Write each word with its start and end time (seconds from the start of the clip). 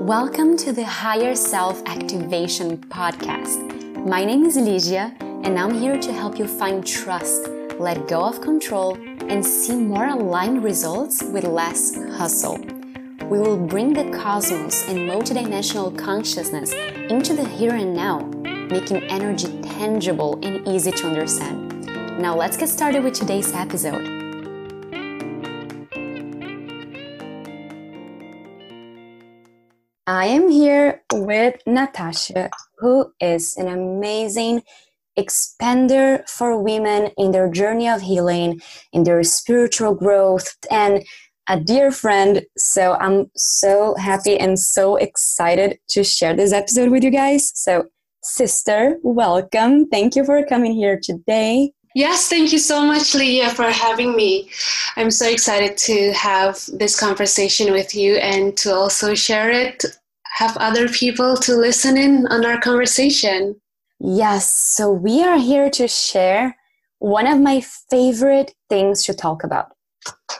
Welcome 0.00 0.56
to 0.56 0.72
the 0.72 0.84
Higher 0.84 1.36
Self 1.36 1.80
Activation 1.86 2.78
Podcast. 2.78 4.04
My 4.04 4.24
name 4.24 4.44
is 4.44 4.56
Ligia, 4.56 5.14
and 5.20 5.56
I'm 5.56 5.72
here 5.78 5.96
to 5.96 6.12
help 6.12 6.36
you 6.36 6.48
find 6.48 6.84
trust, 6.84 7.46
let 7.78 8.08
go 8.08 8.24
of 8.24 8.40
control, 8.40 8.96
and 9.28 9.46
see 9.46 9.76
more 9.76 10.08
aligned 10.08 10.64
results 10.64 11.22
with 11.22 11.44
less 11.44 11.94
hustle. 12.16 12.58
We 13.30 13.38
will 13.38 13.56
bring 13.56 13.92
the 13.92 14.10
cosmos 14.10 14.88
and 14.88 14.98
multidimensional 15.08 15.96
consciousness 15.96 16.72
into 16.72 17.34
the 17.34 17.46
here 17.46 17.76
and 17.76 17.94
now, 17.94 18.18
making 18.68 19.04
energy 19.04 19.62
tangible 19.62 20.40
and 20.42 20.66
easy 20.66 20.90
to 20.90 21.06
understand. 21.06 21.86
Now, 22.18 22.34
let's 22.34 22.56
get 22.56 22.68
started 22.68 23.04
with 23.04 23.14
today's 23.14 23.52
episode. 23.52 24.17
I 30.18 30.26
am 30.26 30.50
here 30.50 31.00
with 31.12 31.62
Natasha, 31.64 32.50
who 32.78 33.12
is 33.20 33.56
an 33.56 33.68
amazing 33.68 34.62
expander 35.16 36.28
for 36.28 36.60
women 36.60 37.12
in 37.16 37.30
their 37.30 37.48
journey 37.48 37.88
of 37.88 38.00
healing, 38.00 38.60
in 38.92 39.04
their 39.04 39.22
spiritual 39.22 39.94
growth, 39.94 40.56
and 40.72 41.04
a 41.48 41.60
dear 41.60 41.92
friend. 41.92 42.44
So 42.56 42.94
I'm 42.94 43.30
so 43.36 43.94
happy 43.94 44.36
and 44.36 44.58
so 44.58 44.96
excited 44.96 45.78
to 45.90 46.02
share 46.02 46.34
this 46.34 46.52
episode 46.52 46.90
with 46.90 47.04
you 47.04 47.12
guys. 47.12 47.52
So, 47.54 47.84
sister, 48.24 48.96
welcome. 49.04 49.86
Thank 49.86 50.16
you 50.16 50.24
for 50.24 50.44
coming 50.44 50.72
here 50.72 50.98
today. 51.00 51.70
Yes, 51.94 52.28
thank 52.28 52.52
you 52.52 52.58
so 52.58 52.84
much, 52.84 53.14
Leah, 53.14 53.50
for 53.50 53.70
having 53.70 54.16
me. 54.16 54.50
I'm 54.96 55.12
so 55.12 55.28
excited 55.28 55.76
to 55.78 56.12
have 56.12 56.68
this 56.72 56.98
conversation 56.98 57.72
with 57.72 57.94
you 57.94 58.16
and 58.16 58.56
to 58.58 58.74
also 58.74 59.14
share 59.14 59.50
it, 59.50 59.84
have 60.34 60.56
other 60.56 60.88
people 60.88 61.36
to 61.36 61.56
listen 61.56 61.96
in 61.96 62.26
on 62.28 62.44
our 62.44 62.60
conversation. 62.60 63.56
Yes, 64.00 64.52
so 64.52 64.90
we 64.90 65.22
are 65.22 65.38
here 65.38 65.70
to 65.70 65.88
share 65.88 66.56
one 66.98 67.26
of 67.26 67.40
my 67.40 67.60
favorite 67.60 68.54
things 68.68 69.04
to 69.04 69.14
talk 69.14 69.44
about 69.44 69.72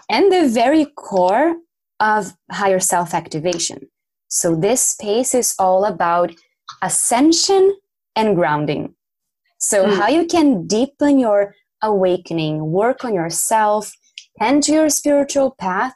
and 0.08 0.32
the 0.32 0.48
very 0.48 0.86
core 0.96 1.56
of 2.00 2.34
higher 2.50 2.80
self 2.80 3.14
activation. 3.14 3.88
So, 4.28 4.54
this 4.54 4.82
space 4.82 5.34
is 5.34 5.54
all 5.58 5.84
about 5.84 6.32
ascension 6.82 7.76
and 8.14 8.36
grounding. 8.36 8.94
So, 9.58 9.86
mm. 9.86 9.96
how 9.96 10.08
you 10.08 10.26
can 10.26 10.66
deepen 10.66 11.18
your 11.18 11.54
awakening, 11.82 12.70
work 12.70 13.04
on 13.04 13.14
yourself, 13.14 13.92
and 14.40 14.62
to 14.64 14.72
your 14.72 14.90
spiritual 14.90 15.54
path 15.58 15.94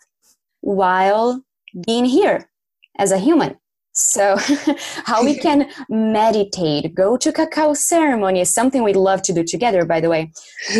while 0.61 1.44
being 1.86 2.05
here 2.05 2.50
as 2.98 3.12
a 3.12 3.19
human. 3.19 3.56
So, 3.94 4.36
how 5.04 5.22
we 5.22 5.36
can 5.36 5.70
meditate, 5.88 6.94
go 6.94 7.16
to 7.18 7.32
cacao 7.32 7.74
ceremony 7.74 8.40
is 8.40 8.52
something 8.52 8.82
we'd 8.82 8.96
love 8.96 9.20
to 9.22 9.32
do 9.32 9.44
together, 9.44 9.84
by 9.84 10.00
the 10.00 10.08
way. 10.08 10.32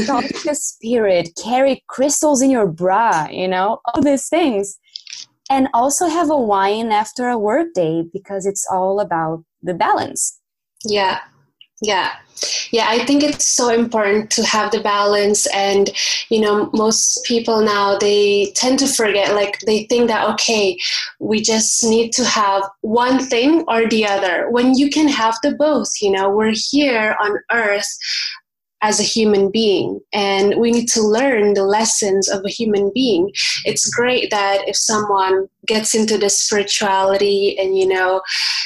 Talk 0.07 0.25
to 0.25 0.49
the 0.49 0.55
spirit, 0.55 1.31
carry 1.43 1.85
crystals 1.89 2.41
in 2.41 2.51
your 2.51 2.67
bra, 2.67 3.29
you 3.31 3.49
know, 3.49 3.81
all 3.87 4.03
these 4.03 4.29
things. 4.29 4.79
And 5.51 5.69
also 5.75 6.09
have 6.09 6.31
a 6.31 6.39
wine 6.39 6.91
after 6.93 7.29
a 7.29 7.39
work 7.39 7.75
day 7.75 8.05
because 8.11 8.47
it's 8.47 8.67
all 8.73 9.01
about 9.01 9.45
the 9.63 9.75
balance. 9.75 10.39
Yeah, 10.85 11.21
yeah. 11.83 12.13
Yeah 12.73 12.87
i 12.89 13.05
think 13.05 13.23
it's 13.23 13.47
so 13.47 13.69
important 13.69 14.31
to 14.33 14.43
have 14.45 14.73
the 14.73 14.81
balance 14.81 15.47
and 15.55 15.91
you 16.29 16.41
know 16.41 16.71
most 16.73 17.25
people 17.25 17.63
now 17.63 17.97
they 17.99 18.53
tend 18.57 18.81
to 18.81 18.89
forget 18.89 19.35
like 19.35 19.61
they 19.61 19.85
think 19.85 20.09
that 20.09 20.29
okay 20.31 20.77
we 21.21 21.41
just 21.41 21.85
need 21.85 22.13
to 22.15 22.25
have 22.25 22.65
one 22.81 23.21
thing 23.21 23.65
or 23.69 23.89
the 23.89 24.05
other. 24.07 24.51
When 24.51 24.75
you 24.75 24.91
can 24.91 25.09
have 25.09 25.37
the 25.43 25.55
both 25.55 25.91
you 26.01 26.11
know 26.11 26.31
we're 26.31 26.55
here 26.71 27.17
on 27.21 27.39
earth 27.53 27.97
as 28.83 28.99
a 28.99 29.05
human 29.05 29.51
being. 29.51 30.01
And 30.13 30.57
we 30.59 30.71
need 30.73 30.89
to 30.89 31.03
learn 31.03 31.55
the 31.55 31.65
lessons 31.65 32.29
of 32.29 32.45
a 32.45 32.51
human 32.51 32.91
being. 32.93 33.31
It's 33.65 33.89
great 33.89 34.31
that 34.31 34.69
if 34.69 34.77
someone 34.77 35.49
gets 35.67 35.95
into 35.95 36.19
the 36.19 36.29
spirituality 36.29 37.57
and 37.59 37.79
you 37.79 37.87
know 37.87 38.21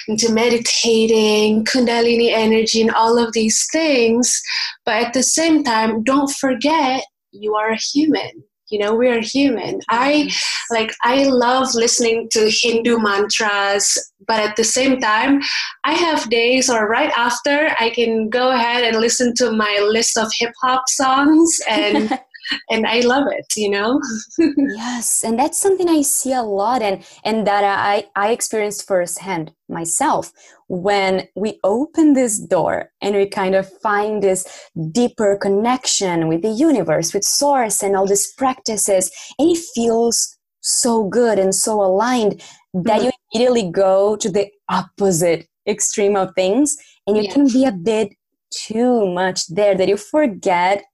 into 0.09 0.33
meditating 0.33 1.65
kundalini 1.65 2.31
energy 2.33 2.81
and 2.81 2.91
all 2.93 3.19
of 3.19 3.33
these 3.35 3.67
things 3.71 4.41
but 4.87 4.95
at 4.95 5.13
the 5.13 5.23
same 5.23 5.63
time 5.63 6.03
don't 6.05 6.31
forget 6.31 7.05
you 7.33 7.55
are 7.55 7.71
a 7.71 7.77
human 7.77 8.43
you 8.71 8.79
know 8.79 8.95
we 8.95 9.09
are 9.09 9.21
human. 9.21 9.81
I 9.89 10.31
like 10.71 10.93
i 11.03 11.25
love 11.25 11.75
listening 11.75 12.29
to 12.31 12.51
hindu 12.51 12.99
mantras 12.99 14.13
but 14.27 14.41
at 14.41 14.57
the 14.57 14.65
same 14.65 15.01
time 15.01 15.41
i 15.85 15.93
have 15.93 16.29
days 16.31 16.69
or 16.69 16.89
right 16.89 17.13
after 17.17 17.71
i 17.79 17.91
can 17.91 18.29
go 18.29 18.51
ahead 18.51 18.85
and 18.85 19.01
listen 19.01 19.35
to 19.35 19.53
my 19.53 19.79
list 19.89 20.19
of 20.19 20.29
hip 20.39 20.53
hop 20.63 20.89
songs 20.89 21.61
and 21.69 22.19
and 22.71 22.87
I 22.87 23.01
love 23.01 23.27
it, 23.31 23.47
you 23.57 23.71
know. 23.71 24.01
yes, 24.77 25.25
and 25.25 25.39
that's 25.39 25.61
something 25.61 25.89
I 25.89 26.03
see 26.03 26.33
a 26.33 26.43
lot, 26.43 26.83
and 26.83 27.05
and 27.25 27.47
that 27.47 27.65
I 27.65 28.07
I 28.15 28.33
experienced 28.33 28.87
firsthand 28.87 29.53
myself 29.69 30.33
when 30.69 31.29
we 31.35 31.59
open 31.65 32.13
this 32.13 32.39
door 32.39 32.91
and 33.01 33.15
we 33.15 33.27
kind 33.27 33.55
of 33.55 33.69
find 33.81 34.23
this 34.23 34.69
deeper 34.93 35.37
connection 35.37 36.29
with 36.29 36.43
the 36.43 36.49
universe, 36.49 37.15
with 37.15 37.25
source, 37.25 37.83
and 37.83 37.97
all 37.97 38.07
these 38.07 38.33
practices, 38.33 39.11
and 39.39 39.51
it 39.51 39.59
feels 39.75 40.37
so 40.61 41.05
good 41.05 41.39
and 41.39 41.55
so 41.55 41.81
aligned 41.81 42.43
that 42.75 43.01
mm-hmm. 43.01 43.05
you 43.05 43.11
immediately 43.33 43.71
go 43.71 44.17
to 44.17 44.29
the 44.29 44.51
opposite 44.69 45.47
extreme 45.67 46.17
of 46.17 46.35
things, 46.35 46.77
and 47.07 47.17
you 47.17 47.25
yeah. 47.25 47.33
can 47.33 47.47
be 47.47 47.65
a 47.65 47.73
bit 47.73 48.13
too 48.51 49.07
much 49.07 49.47
there 49.49 49.75
that 49.75 49.89
you 49.89 49.97
forget 49.97 50.85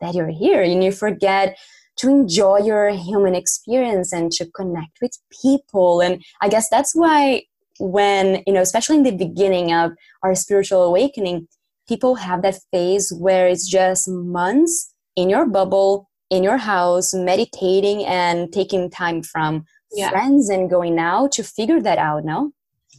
that 0.00 0.14
you're 0.14 0.28
here 0.28 0.62
and 0.62 0.82
you 0.82 0.92
forget 0.92 1.56
to 1.96 2.08
enjoy 2.08 2.58
your 2.58 2.90
human 2.90 3.34
experience 3.34 4.12
and 4.12 4.32
to 4.32 4.46
connect 4.52 4.98
with 5.02 5.12
people 5.42 6.00
and 6.00 6.22
i 6.40 6.48
guess 6.48 6.68
that's 6.68 6.94
why 6.94 7.42
when 7.78 8.42
you 8.46 8.52
know 8.52 8.60
especially 8.60 8.96
in 8.96 9.02
the 9.02 9.16
beginning 9.16 9.72
of 9.72 9.92
our 10.22 10.34
spiritual 10.34 10.82
awakening 10.82 11.46
people 11.88 12.14
have 12.14 12.42
that 12.42 12.58
phase 12.70 13.12
where 13.18 13.48
it's 13.48 13.68
just 13.68 14.08
months 14.08 14.94
in 15.16 15.28
your 15.28 15.46
bubble 15.46 16.08
in 16.30 16.42
your 16.42 16.58
house 16.58 17.12
meditating 17.12 18.04
and 18.06 18.52
taking 18.52 18.90
time 18.90 19.22
from 19.22 19.64
yeah. 19.92 20.10
friends 20.10 20.48
and 20.48 20.70
going 20.70 20.98
out 20.98 21.32
to 21.32 21.42
figure 21.42 21.80
that 21.80 21.98
out 21.98 22.24
no 22.24 22.52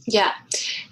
yeah. 0.06 0.32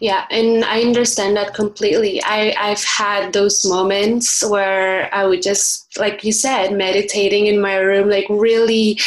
Yeah 0.00 0.26
and 0.31 0.65
i 0.65 0.82
understand 0.82 1.37
that 1.37 1.54
completely. 1.54 2.22
I 2.25 2.54
i've 2.59 2.84
had 2.84 3.32
those 3.32 3.65
moments 3.66 4.48
where 4.48 5.12
i 5.15 5.26
would 5.26 5.43
just 5.43 5.98
like 5.98 6.25
you 6.25 6.32
said 6.32 6.72
meditating 6.72 7.47
in 7.47 7.60
my 7.60 7.76
room 7.76 8.09
like 8.09 8.26
really 8.28 8.99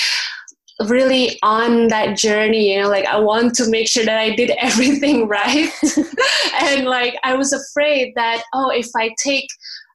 really 0.88 1.40
on 1.44 1.88
that 1.88 2.18
journey 2.18 2.74
you 2.74 2.82
know 2.82 2.90
like 2.90 3.06
i 3.06 3.18
want 3.18 3.54
to 3.56 3.70
make 3.70 3.88
sure 3.88 4.04
that 4.06 4.18
i 4.18 4.36
did 4.36 4.52
everything 4.60 5.28
right. 5.28 5.70
And 6.62 6.86
like 6.86 7.16
i 7.24 7.36
was 7.36 7.54
afraid 7.54 8.14
that 8.16 8.44
oh 8.54 8.70
if 8.70 8.90
i 8.96 9.14
take 9.18 9.48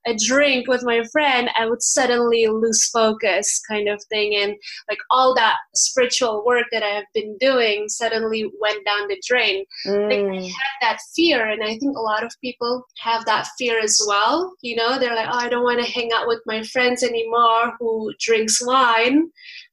a 0.07 0.15
drink 0.15 0.69
with 0.69 0.83
my 0.85 1.03
friend, 1.13 1.51
I 1.59 1.69
would 1.69 1.83
suddenly 1.83 2.47
lose 2.47 2.89
focus, 2.91 3.61
kind 3.69 3.89
of 3.89 4.03
thing. 4.05 4.37
And 4.37 4.55
like 4.89 4.99
all 5.11 5.35
that 5.35 5.57
spiritual 5.75 6.45
work 6.45 6.67
that 6.73 6.83
I 6.83 6.89
have 6.89 7.05
been 7.15 7.37
doing 7.39 7.89
suddenly 7.89 8.51
went 8.61 8.85
down 8.85 9.09
the 9.09 9.21
drain. 9.27 9.65
Mm. 9.87 10.09
Like 10.09 10.39
I 10.39 10.45
had 10.45 10.79
that 10.83 10.99
fear, 11.15 11.49
and 11.49 11.63
I 11.63 11.79
think 11.79 11.97
a 11.97 12.01
lot 12.01 12.25
of 12.25 12.33
people 12.43 12.85
have 13.01 13.25
that 13.27 13.49
fear 13.59 13.81
as 13.81 14.01
well. 14.07 14.53
You 14.63 14.77
know, 14.77 14.99
they're 14.99 15.15
like, 15.15 15.29
oh, 15.29 15.39
I 15.39 15.49
don't 15.49 15.65
want 15.65 15.85
to 15.85 15.91
hang 15.91 16.11
out 16.15 16.27
with 16.27 16.41
my 16.47 16.63
friends 16.63 17.03
anymore 17.03 17.75
who 17.79 18.13
drinks 18.21 18.65
wine 18.65 19.31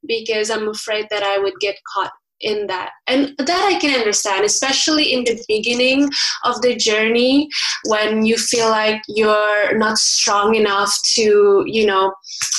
because 0.08 0.50
I'm 0.50 0.68
afraid 0.68 1.08
that 1.10 1.24
I 1.24 1.38
would 1.38 1.60
get 1.60 1.76
caught 1.94 2.12
in 2.42 2.68
that 2.68 2.92
and 3.08 3.34
that 3.38 3.72
i 3.74 3.80
can 3.80 3.98
understand 3.98 4.44
especially 4.44 5.14
in 5.14 5.24
the 5.24 5.42
beginning 5.48 6.10
of 6.44 6.62
the 6.62 6.76
journey 6.76 7.48
when 7.86 8.26
you 8.26 8.38
feel 8.38 8.70
like 8.70 9.02
you're 9.08 9.78
not 9.78 9.98
strong 9.98 10.56
enough 10.56 10.94
to 11.04 11.64
you 11.66 11.86
know 11.86 12.14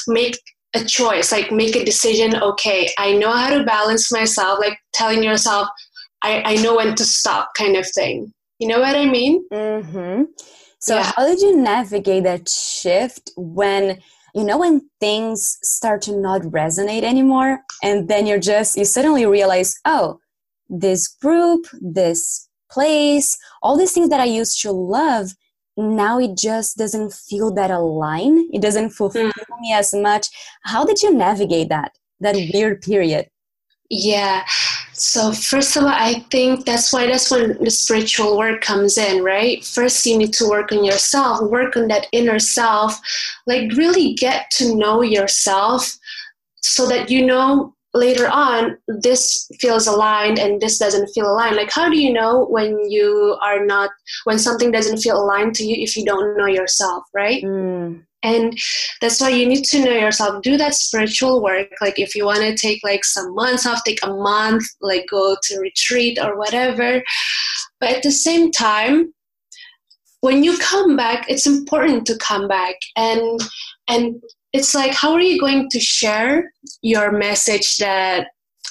make 0.08 0.38
a 0.74 0.84
choice 0.84 1.30
like 1.30 1.52
make 1.52 1.76
a 1.76 1.84
decision 1.84 2.36
okay 2.42 2.88
i 2.98 3.12
know 3.12 3.30
how 3.30 3.50
to 3.50 3.64
balance 3.64 4.10
myself 4.10 4.58
like 4.58 4.78
telling 4.94 5.22
yourself 5.22 5.68
i, 6.22 6.42
I 6.42 6.56
know 6.56 6.76
when 6.76 6.94
to 6.94 7.04
stop 7.04 7.50
kind 7.56 7.76
of 7.76 7.86
thing 7.94 8.32
you 8.58 8.68
know 8.68 8.80
what 8.80 8.96
i 8.96 9.04
mean 9.04 9.46
mm-hmm. 9.52 10.22
so 10.78 10.96
yeah. 10.96 11.12
how 11.14 11.26
did 11.26 11.40
you 11.40 11.56
navigate 11.56 12.24
that 12.24 12.48
shift 12.48 13.30
when 13.36 13.98
you 14.36 14.44
know 14.44 14.58
when 14.58 14.82
things 15.00 15.58
start 15.62 16.02
to 16.02 16.16
not 16.16 16.42
resonate 16.42 17.02
anymore 17.02 17.60
and 17.82 18.08
then 18.08 18.26
you're 18.26 18.38
just 18.38 18.76
you 18.76 18.84
suddenly 18.84 19.24
realize 19.26 19.74
oh 19.84 20.20
this 20.68 21.08
group 21.08 21.64
this 21.80 22.48
place 22.70 23.38
all 23.62 23.76
these 23.76 23.92
things 23.92 24.10
that 24.10 24.20
i 24.20 24.24
used 24.24 24.60
to 24.60 24.70
love 24.70 25.32
now 25.76 26.18
it 26.18 26.36
just 26.36 26.78
doesn't 26.78 27.12
feel 27.12 27.52
that 27.52 27.70
aligned. 27.70 28.48
It 28.52 28.62
doesn't 28.62 28.90
fulfill 28.90 29.30
mm. 29.30 29.60
me 29.60 29.74
as 29.74 29.92
much. 29.92 30.28
How 30.64 30.84
did 30.84 31.02
you 31.02 31.12
navigate 31.12 31.68
that 31.68 31.92
that 32.20 32.34
weird 32.54 32.80
period? 32.80 33.28
Yeah 33.90 34.44
So 34.98 35.32
first 35.32 35.76
of 35.76 35.84
all, 35.84 35.90
I 35.90 36.25
think 36.31 36.64
that's 36.64 36.93
why 36.93 37.06
that's 37.06 37.31
when 37.31 37.62
the 37.62 37.70
spiritual 37.70 38.38
work 38.38 38.62
comes 38.62 38.96
in, 38.96 39.22
right? 39.22 39.62
First, 39.64 40.06
you 40.06 40.16
need 40.16 40.32
to 40.34 40.48
work 40.48 40.72
on 40.72 40.84
yourself, 40.84 41.43
work 41.43 41.76
on 41.76 41.88
that 41.88 42.06
inner 42.12 42.38
self, 42.38 42.98
like 43.46 43.72
really 43.72 44.14
get 44.14 44.50
to 44.52 44.75
know 44.75 45.02
yourself, 45.02 45.98
so 46.62 46.87
that 46.88 47.10
you 47.10 47.25
know 47.25 47.75
later 47.94 48.28
on 48.28 48.76
this 48.87 49.50
feels 49.58 49.87
aligned 49.87 50.38
and 50.38 50.60
this 50.60 50.78
doesn't 50.78 51.08
feel 51.08 51.31
aligned 51.31 51.56
like 51.56 51.72
how 51.72 51.88
do 51.88 51.99
you 51.99 52.12
know 52.12 52.44
when 52.46 52.78
you 52.90 53.38
are 53.42 53.64
not 53.64 53.90
when 54.25 54.38
something 54.38 54.70
doesn't 54.70 54.99
feel 54.99 55.16
aligned 55.16 55.54
to 55.54 55.64
you 55.64 55.82
if 55.82 55.96
you 55.96 56.04
don't 56.04 56.37
know 56.37 56.46
yourself 56.46 57.04
right 57.14 57.42
mm. 57.42 57.99
And 58.22 58.58
that's 59.00 59.20
why 59.20 59.28
you 59.28 59.46
need 59.46 59.64
to 59.64 59.84
know 59.84 59.92
yourself. 59.92 60.42
Do 60.42 60.56
that 60.56 60.74
spiritual 60.74 61.42
work. 61.42 61.68
Like 61.80 61.98
if 61.98 62.14
you 62.14 62.24
want 62.24 62.40
to 62.40 62.56
take 62.56 62.80
like 62.82 63.04
some 63.04 63.34
months 63.34 63.66
off 63.66 63.84
take 63.84 64.00
a 64.02 64.12
month 64.12 64.64
like 64.80 65.06
go 65.10 65.36
to 65.42 65.60
retreat 65.60 66.18
or 66.22 66.36
whatever. 66.36 67.02
But 67.80 67.90
at 67.90 68.02
the 68.02 68.10
same 68.10 68.50
time 68.50 69.12
when 70.20 70.42
you 70.42 70.58
come 70.58 70.96
back 70.96 71.26
it's 71.28 71.46
important 71.46 72.06
to 72.06 72.18
come 72.18 72.48
back. 72.48 72.76
And 72.96 73.40
and 73.88 74.22
it's 74.52 74.74
like 74.74 74.92
how 74.92 75.12
are 75.12 75.20
you 75.20 75.38
going 75.38 75.68
to 75.70 75.80
share 75.80 76.50
your 76.82 77.12
message 77.12 77.76
that 77.78 78.28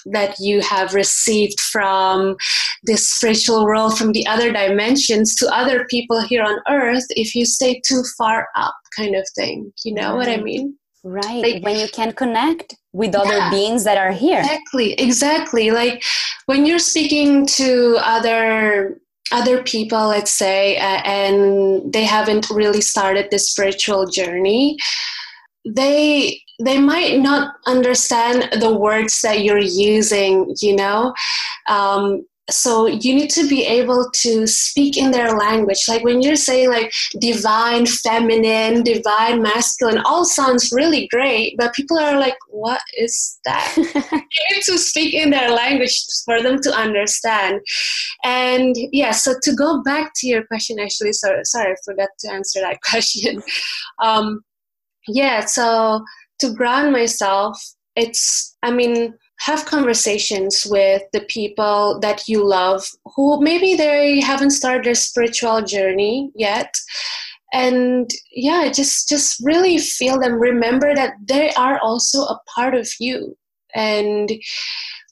that 0.07 0.35
you 0.39 0.61
have 0.61 0.93
received 0.93 1.59
from 1.59 2.35
this 2.85 3.09
spiritual 3.09 3.65
world 3.65 3.97
from 3.97 4.11
the 4.11 4.25
other 4.27 4.51
dimensions 4.51 5.35
to 5.35 5.47
other 5.53 5.85
people 5.89 6.21
here 6.21 6.43
on 6.43 6.59
earth 6.69 7.05
if 7.11 7.35
you 7.35 7.45
stay 7.45 7.81
too 7.85 8.03
far 8.17 8.47
up 8.55 8.75
kind 8.95 9.15
of 9.15 9.27
thing. 9.35 9.71
You 9.83 9.93
know 9.93 10.09
right. 10.09 10.17
what 10.17 10.29
i 10.29 10.37
mean? 10.37 10.77
Right. 11.03 11.43
Like, 11.43 11.63
when 11.63 11.79
you 11.79 11.87
can 11.87 12.13
connect 12.13 12.75
with 12.91 13.13
yeah, 13.13 13.19
other 13.19 13.49
beings 13.51 13.83
that 13.83 13.97
are 13.97 14.11
here. 14.11 14.39
Exactly 14.39 14.93
exactly. 14.93 15.71
Like 15.71 16.03
when 16.47 16.65
you're 16.65 16.79
speaking 16.79 17.45
to 17.47 17.97
other 18.01 18.99
other 19.31 19.63
people 19.63 20.07
let's 20.07 20.31
say 20.31 20.77
uh, 20.77 21.01
and 21.03 21.91
they 21.91 22.03
haven't 22.03 22.49
really 22.49 22.81
started 22.81 23.27
this 23.31 23.49
spiritual 23.49 24.05
journey 24.05 24.77
they 25.65 26.39
they 26.63 26.77
might 26.77 27.19
not 27.19 27.55
understand 27.65 28.47
the 28.61 28.73
words 28.73 29.21
that 29.21 29.41
you're 29.41 29.57
using 29.57 30.55
you 30.61 30.75
know? 30.75 31.13
Um, 31.67 32.25
so 32.49 32.85
you 32.85 33.15
need 33.15 33.31
to 33.31 33.47
be 33.47 33.63
able 33.65 34.09
to 34.13 34.45
speak 34.45 34.97
in 34.97 35.11
their 35.11 35.35
language. 35.35 35.85
Like 35.87 36.03
when 36.03 36.21
you're 36.21 36.35
saying 36.35 36.69
like 36.69 36.91
divine 37.19 37.85
feminine 37.85 38.83
divine 38.83 39.41
masculine 39.41 39.99
all 40.05 40.25
sounds 40.25 40.71
really 40.71 41.07
great 41.07 41.55
but 41.57 41.73
people 41.73 41.97
are 41.97 42.19
like 42.19 42.37
what 42.49 42.81
is 42.97 43.39
that? 43.45 43.73
You 44.11 44.55
need 44.55 44.63
to 44.63 44.77
speak 44.77 45.13
in 45.13 45.29
their 45.29 45.49
language 45.49 46.05
for 46.25 46.41
them 46.41 46.61
to 46.61 46.71
understand. 46.71 47.61
And 48.23 48.75
yeah 48.91 49.11
so 49.11 49.33
to 49.41 49.55
go 49.55 49.81
back 49.81 50.11
to 50.17 50.27
your 50.27 50.45
question 50.45 50.77
actually 50.79 51.13
sorry 51.13 51.41
sorry 51.45 51.71
i 51.71 51.75
forgot 51.83 52.09
to 52.19 52.31
answer 52.31 52.61
that 52.61 52.79
question. 52.89 53.41
Um, 54.03 54.41
yeah 55.07 55.45
so 55.45 56.03
to 56.39 56.53
ground 56.53 56.91
myself 56.91 57.57
it's 57.95 58.57
i 58.63 58.71
mean 58.71 59.13
have 59.39 59.65
conversations 59.65 60.65
with 60.69 61.03
the 61.13 61.21
people 61.27 61.99
that 62.01 62.27
you 62.27 62.43
love 62.47 62.83
who 63.15 63.41
maybe 63.41 63.75
they 63.75 64.19
haven't 64.21 64.51
started 64.51 64.85
their 64.85 64.95
spiritual 64.95 65.61
journey 65.61 66.31
yet. 66.35 66.73
And 67.53 68.09
yeah 68.31 68.71
just 68.71 69.07
just 69.07 69.41
really 69.43 69.77
feel 69.77 70.19
them. 70.19 70.33
Remember 70.33 70.93
that 70.95 71.13
they 71.23 71.51
are 71.53 71.79
also 71.79 72.23
a 72.23 72.39
part 72.55 72.75
of 72.75 72.89
you. 72.99 73.37
And 73.73 74.31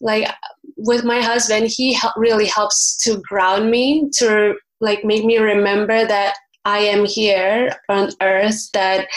like 0.04 0.30
with 0.78 1.04
my 1.04 1.22
husband 1.22 1.68
he 1.68 1.98
really 2.18 2.46
helps 2.46 2.98
to 2.98 3.22
ground 3.22 3.72
me 3.72 4.10
to 4.18 4.54
like 4.82 5.04
make 5.04 5.24
me 5.24 5.38
remember 5.38 6.06
that 6.06 6.36
i 6.66 6.78
am 6.80 7.06
here 7.06 7.72
on 7.90 8.10
earth 8.22 8.70
that 8.74 9.08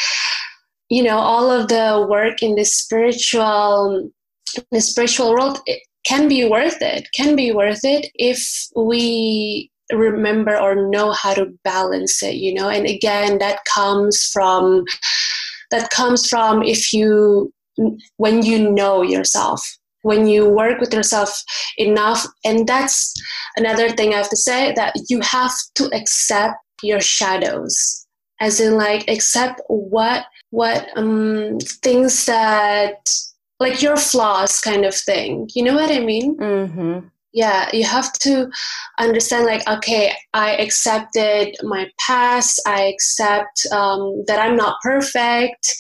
you 0.89 1.03
know 1.03 1.19
all 1.19 1.51
of 1.51 1.69
the 1.69 2.07
work 2.09 2.43
in 2.43 2.55
the 2.55 2.65
spiritual 2.65 4.11
the 4.71 4.81
spiritual 4.81 5.31
world 5.31 5.61
it 5.67 5.81
can 6.05 6.29
be 6.29 6.45
worth 6.45 6.81
it 6.81 7.09
can 7.15 7.35
be 7.37 7.53
worth 7.53 7.81
it 7.83 8.11
if 8.15 8.41
we 8.77 9.71
remember 9.93 10.59
or 10.59 10.89
know 10.89 11.13
how 11.13 11.33
to 11.33 11.47
balance 11.65 12.23
it 12.23 12.35
you 12.35 12.53
know? 12.53 12.69
And 12.69 12.87
again 12.87 13.39
that 13.39 13.65
comes 13.65 14.31
from 14.33 14.85
that 15.71 15.91
comes 15.91 16.29
from 16.29 16.63
if 16.63 16.93
you 16.93 17.53
when 18.17 18.45
you 18.45 18.71
know 18.71 19.03
yourself 19.03 19.63
when 20.03 20.29
you 20.29 20.49
work 20.49 20.79
with 20.79 20.95
yourself 20.95 21.43
enough. 21.79 22.25
And 22.45 22.65
that's 22.65 23.13
another 23.57 23.91
thing 23.91 24.13
i 24.13 24.19
have 24.19 24.29
to 24.29 24.37
say 24.37 24.73
that 24.75 24.95
you 25.09 25.21
have 25.21 25.53
to 25.75 25.91
accept 25.95 26.57
your 26.83 27.01
shadows 27.01 28.07
as 28.41 28.61
in 28.61 28.77
like 28.77 29.09
accept 29.09 29.61
what 29.69 30.27
what 30.51 30.89
um, 30.97 31.59
things 31.83 32.27
that 32.27 33.09
like 33.61 33.83
your 33.83 33.97
flaws 33.97 34.61
kind 34.61 34.85
of 34.85 34.95
thing 34.95 35.49
you 35.55 35.63
know 35.63 35.75
what 35.75 35.91
i 35.91 35.99
mean 35.99 36.37
mm-hmm. 36.37 37.07
yeah 37.33 37.69
you 37.73 37.85
have 37.85 38.13
to 38.13 38.49
understand 38.99 39.47
like 39.47 39.67
okay 39.69 40.13
i 40.35 40.57
accepted 40.57 41.55
my 41.63 41.89
past 41.99 42.61
i 42.67 42.83
accept 42.83 43.67
um, 43.73 44.23
that 44.27 44.39
i'm 44.39 44.57
not 44.57 44.81
perfect 44.83 45.75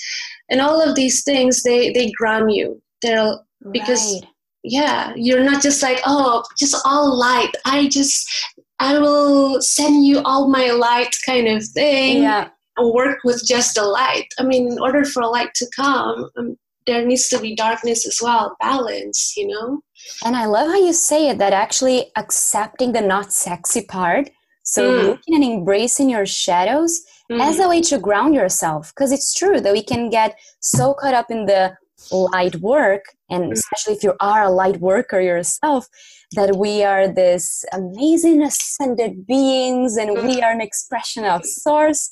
and 0.49 0.61
all 0.61 0.81
of 0.81 0.95
these 0.95 1.25
things 1.25 1.63
they 1.63 1.93
they 1.93 2.11
ground 2.13 2.53
you 2.53 2.81
they're 3.03 3.37
because 3.73 4.15
right. 4.15 4.31
yeah 4.63 5.13
you're 5.17 5.45
not 5.45 5.63
just 5.63 5.83
like 5.83 6.01
oh 6.07 6.43
just 6.59 6.77
all 6.85 7.19
light 7.19 7.53
i 7.65 7.89
just 7.89 8.29
i 8.79 8.99
will 8.99 9.61
send 9.61 10.07
you 10.07 10.21
all 10.21 10.49
my 10.49 10.71
light 10.71 11.15
kind 11.27 11.49
of 11.49 11.65
thing 11.65 12.23
yeah 12.23 12.49
work 12.83 13.21
with 13.25 13.43
just 13.47 13.75
the 13.75 13.83
light. 13.85 14.27
I 14.39 14.43
mean, 14.43 14.73
in 14.73 14.79
order 14.79 15.05
for 15.05 15.25
light 15.25 15.55
to 15.55 15.67
come, 15.75 16.29
um, 16.37 16.57
there 16.87 17.05
needs 17.05 17.29
to 17.29 17.41
be 17.41 17.55
darkness 17.55 18.07
as 18.07 18.19
well, 18.23 18.57
balance, 18.61 19.35
you 19.37 19.47
know? 19.47 19.81
And 20.25 20.37
I 20.37 20.47
love 20.47 20.69
how 20.69 20.79
you 20.79 20.93
say 20.93 21.29
it 21.29 21.39
that 21.39 21.53
actually 21.53 22.11
accepting 22.17 22.93
the 22.93 23.01
not 23.01 23.33
sexy 23.33 23.83
part, 23.83 24.31
so 24.63 24.91
mm. 24.91 25.03
looking 25.05 25.35
and 25.35 25.45
embracing 25.45 26.11
your 26.11 26.27
shadows 26.27 27.01
mm. 27.31 27.41
as 27.41 27.59
a 27.59 27.69
way 27.69 27.81
to 27.83 27.99
ground 27.99 28.35
yourself. 28.35 28.93
Because 28.95 29.13
it's 29.13 29.35
true 29.35 29.61
that 29.61 29.73
we 29.73 29.83
can 29.83 30.11
get 30.11 30.39
so 30.61 30.95
caught 30.95 31.15
up 31.15 31.31
in 31.31 31.47
the 31.47 31.75
light 32.13 32.57
work, 32.57 33.05
and 33.31 33.45
mm. 33.45 33.53
especially 33.53 33.95
if 33.95 34.03
you 34.05 34.15
are 34.21 34.45
a 34.45 34.51
light 34.51 34.81
worker 34.81 35.21
yourself, 35.21 35.89
that 36.33 36.57
we 36.57 36.85
are 36.85 37.09
this 37.09 37.65
amazing 37.73 38.43
ascended 38.43 39.27
beings 39.27 39.97
and 39.97 40.13
we 40.13 40.41
mm. 40.41 40.43
are 40.43 40.53
an 40.53 40.61
expression 40.61 41.25
of 41.25 41.45
source 41.45 42.11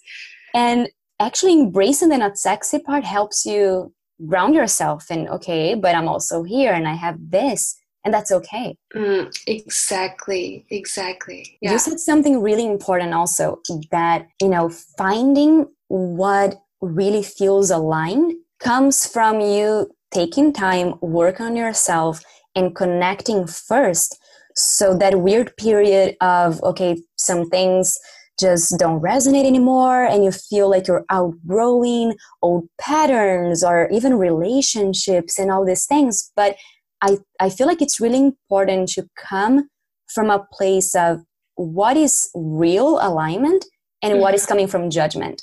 and 0.54 0.88
actually 1.20 1.52
embracing 1.52 2.08
the 2.08 2.18
not 2.18 2.38
sexy 2.38 2.78
part 2.78 3.04
helps 3.04 3.44
you 3.46 3.92
ground 4.26 4.54
yourself 4.54 5.06
and 5.10 5.28
okay, 5.28 5.74
but 5.74 5.94
I'm 5.94 6.08
also 6.08 6.42
here 6.42 6.72
and 6.72 6.86
I 6.86 6.94
have 6.94 7.16
this 7.18 7.76
and 8.04 8.12
that's 8.12 8.30
okay. 8.30 8.76
Mm, 8.94 9.34
exactly, 9.46 10.66
exactly. 10.70 11.58
Yeah. 11.60 11.72
You 11.72 11.78
said 11.78 11.98
something 11.98 12.40
really 12.42 12.66
important 12.66 13.14
also 13.14 13.60
that, 13.90 14.26
you 14.40 14.48
know, 14.48 14.68
finding 14.98 15.66
what 15.88 16.60
really 16.80 17.22
feels 17.22 17.70
aligned 17.70 18.34
comes 18.60 19.06
from 19.06 19.40
you 19.40 19.90
taking 20.12 20.52
time, 20.52 20.94
work 21.00 21.40
on 21.40 21.56
yourself, 21.56 22.22
and 22.54 22.76
connecting 22.76 23.46
first. 23.46 24.18
So 24.54 24.96
that 24.98 25.20
weird 25.20 25.56
period 25.56 26.16
of, 26.20 26.62
okay, 26.62 27.02
some 27.16 27.48
things 27.48 27.98
just 28.38 28.78
don't 28.78 29.00
resonate 29.00 29.44
anymore 29.44 30.04
and 30.04 30.24
you 30.24 30.32
feel 30.32 30.68
like 30.68 30.88
you're 30.88 31.04
outgrowing 31.10 32.14
old 32.42 32.68
patterns 32.80 33.62
or 33.62 33.88
even 33.90 34.14
relationships 34.14 35.38
and 35.38 35.50
all 35.50 35.64
these 35.64 35.86
things 35.86 36.32
but 36.34 36.56
i 37.00 37.16
i 37.40 37.48
feel 37.48 37.66
like 37.66 37.80
it's 37.80 38.00
really 38.00 38.18
important 38.18 38.88
to 38.88 39.06
come 39.16 39.68
from 40.12 40.30
a 40.30 40.46
place 40.52 40.94
of 40.94 41.20
what 41.56 41.96
is 41.96 42.28
real 42.34 42.98
alignment 43.00 43.64
and 44.02 44.18
what 44.18 44.34
is 44.34 44.42
mm-hmm. 44.42 44.48
coming 44.48 44.66
from 44.66 44.90
judgment 44.90 45.42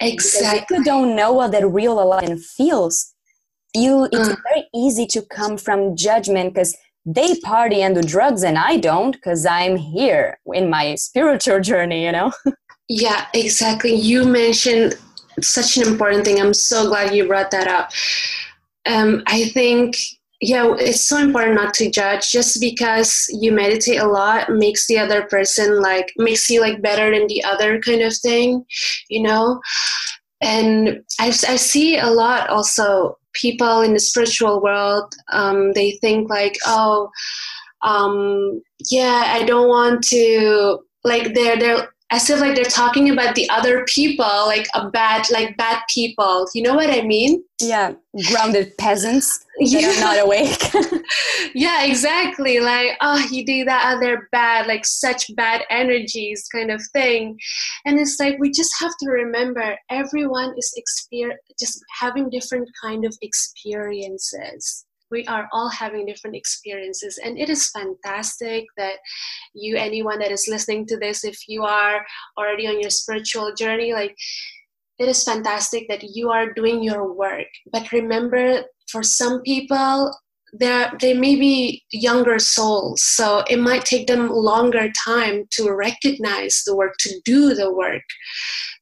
exactly 0.00 0.76
if 0.76 0.80
you 0.80 0.84
don't 0.84 1.16
know 1.16 1.32
what 1.32 1.52
that 1.52 1.66
real 1.66 2.02
alignment 2.02 2.40
feels 2.40 3.14
you 3.74 4.08
it's 4.12 4.28
mm. 4.28 4.36
very 4.48 4.66
easy 4.74 5.06
to 5.06 5.22
come 5.22 5.56
from 5.56 5.96
judgment 5.96 6.54
because 6.54 6.76
they 7.06 7.38
party 7.40 7.82
and 7.82 7.94
do 7.94 8.02
drugs 8.02 8.42
and 8.42 8.58
I 8.58 8.78
don't 8.78 9.12
because 9.12 9.46
I'm 9.46 9.76
here 9.76 10.38
in 10.52 10.68
my 10.68 10.96
spiritual 10.96 11.60
journey, 11.60 12.04
you 12.04 12.12
know? 12.12 12.32
yeah, 12.88 13.26
exactly. 13.32 13.94
You 13.94 14.24
mentioned 14.24 14.96
such 15.40 15.76
an 15.76 15.86
important 15.86 16.24
thing. 16.24 16.40
I'm 16.40 16.52
so 16.52 16.88
glad 16.88 17.14
you 17.14 17.26
brought 17.28 17.52
that 17.52 17.68
up. 17.68 17.92
Um, 18.86 19.22
I 19.28 19.44
think, 19.50 19.96
yeah, 20.40 20.74
it's 20.78 21.04
so 21.04 21.18
important 21.18 21.54
not 21.54 21.74
to 21.74 21.90
judge. 21.90 22.32
Just 22.32 22.60
because 22.60 23.26
you 23.40 23.52
meditate 23.52 24.00
a 24.00 24.08
lot 24.08 24.50
makes 24.50 24.88
the 24.88 24.98
other 24.98 25.22
person 25.26 25.80
like, 25.80 26.12
makes 26.16 26.50
you 26.50 26.60
like 26.60 26.82
better 26.82 27.16
than 27.16 27.28
the 27.28 27.44
other 27.44 27.80
kind 27.80 28.02
of 28.02 28.16
thing, 28.16 28.64
you 29.08 29.22
know? 29.22 29.60
And 30.40 31.04
I, 31.20 31.28
I 31.28 31.56
see 31.56 31.98
a 31.98 32.10
lot 32.10 32.50
also 32.50 33.16
people 33.40 33.80
in 33.82 33.92
the 33.92 34.00
spiritual 34.00 34.62
world 34.62 35.14
um, 35.32 35.72
they 35.72 35.92
think 36.00 36.28
like 36.30 36.56
oh 36.66 37.10
um 37.82 38.60
yeah 38.90 39.24
i 39.28 39.42
don't 39.44 39.68
want 39.68 40.02
to 40.02 40.78
like 41.04 41.34
they're 41.34 41.58
they're 41.58 41.88
as 42.10 42.30
if 42.30 42.40
like 42.40 42.54
they're 42.54 42.64
talking 42.64 43.10
about 43.10 43.34
the 43.34 43.48
other 43.50 43.84
people 43.86 44.24
like 44.24 44.66
a 44.74 44.90
bad 44.90 45.26
like 45.30 45.56
bad 45.56 45.82
people. 45.92 46.46
You 46.54 46.62
know 46.62 46.74
what 46.74 46.90
i 46.90 47.02
mean? 47.02 47.42
Yeah 47.60 47.94
grounded 48.30 48.76
peasants 48.78 49.44
yeah. 49.58 49.90
are 49.90 50.00
not 50.00 50.24
awake. 50.24 50.62
Yeah 51.54 51.84
exactly. 51.84 52.60
Like 52.60 52.96
oh 53.00 53.26
you 53.30 53.44
do 53.44 53.64
that 53.64 53.92
and 53.92 54.02
they're 54.02 54.28
bad 54.30 54.66
like 54.66 54.84
such 54.84 55.34
bad 55.34 55.62
energies 55.70 56.46
kind 56.52 56.70
of 56.70 56.82
thing. 56.92 57.38
And 57.84 57.98
it's 57.98 58.18
like 58.20 58.36
we 58.38 58.50
just 58.50 58.72
have 58.80 58.92
to 59.00 59.10
remember 59.10 59.76
everyone 59.90 60.54
is 60.56 60.72
exper- 60.78 61.36
just 61.58 61.80
having 62.00 62.30
different 62.30 62.68
kind 62.82 63.04
of 63.04 63.16
experiences 63.22 64.86
we 65.16 65.24
are 65.26 65.48
all 65.52 65.70
having 65.70 66.04
different 66.04 66.36
experiences. 66.36 67.18
And 67.24 67.38
it 67.38 67.48
is 67.48 67.70
fantastic 67.70 68.64
that 68.76 68.96
you 69.54 69.76
anyone 69.76 70.18
that 70.18 70.30
is 70.30 70.46
listening 70.54 70.86
to 70.88 70.98
this 70.98 71.24
if 71.24 71.38
you 71.48 71.62
are 71.64 72.04
already 72.38 72.66
on 72.66 72.80
your 72.80 72.90
spiritual 72.90 73.54
journey 73.54 73.92
like 73.92 74.14
it 74.98 75.08
is 75.08 75.24
fantastic 75.24 75.88
that 75.88 76.02
you 76.02 76.30
are 76.30 76.52
doing 76.52 76.82
your 76.82 77.12
work. 77.12 77.50
But 77.72 77.92
remember 77.92 78.64
for 78.90 79.02
some 79.02 79.42
people 79.42 80.12
there 80.52 80.92
they 81.00 81.12
may 81.12 81.34
be 81.36 81.82
younger 81.90 82.38
souls 82.38 83.02
so 83.02 83.42
it 83.50 83.58
might 83.58 83.84
take 83.84 84.06
them 84.06 84.28
longer 84.30 84.86
time 85.04 85.44
to 85.50 85.72
recognize 85.72 86.62
the 86.64 86.76
work 86.76 86.94
to 87.00 87.10
do 87.24 87.54
the 87.54 87.72
work. 87.72 88.06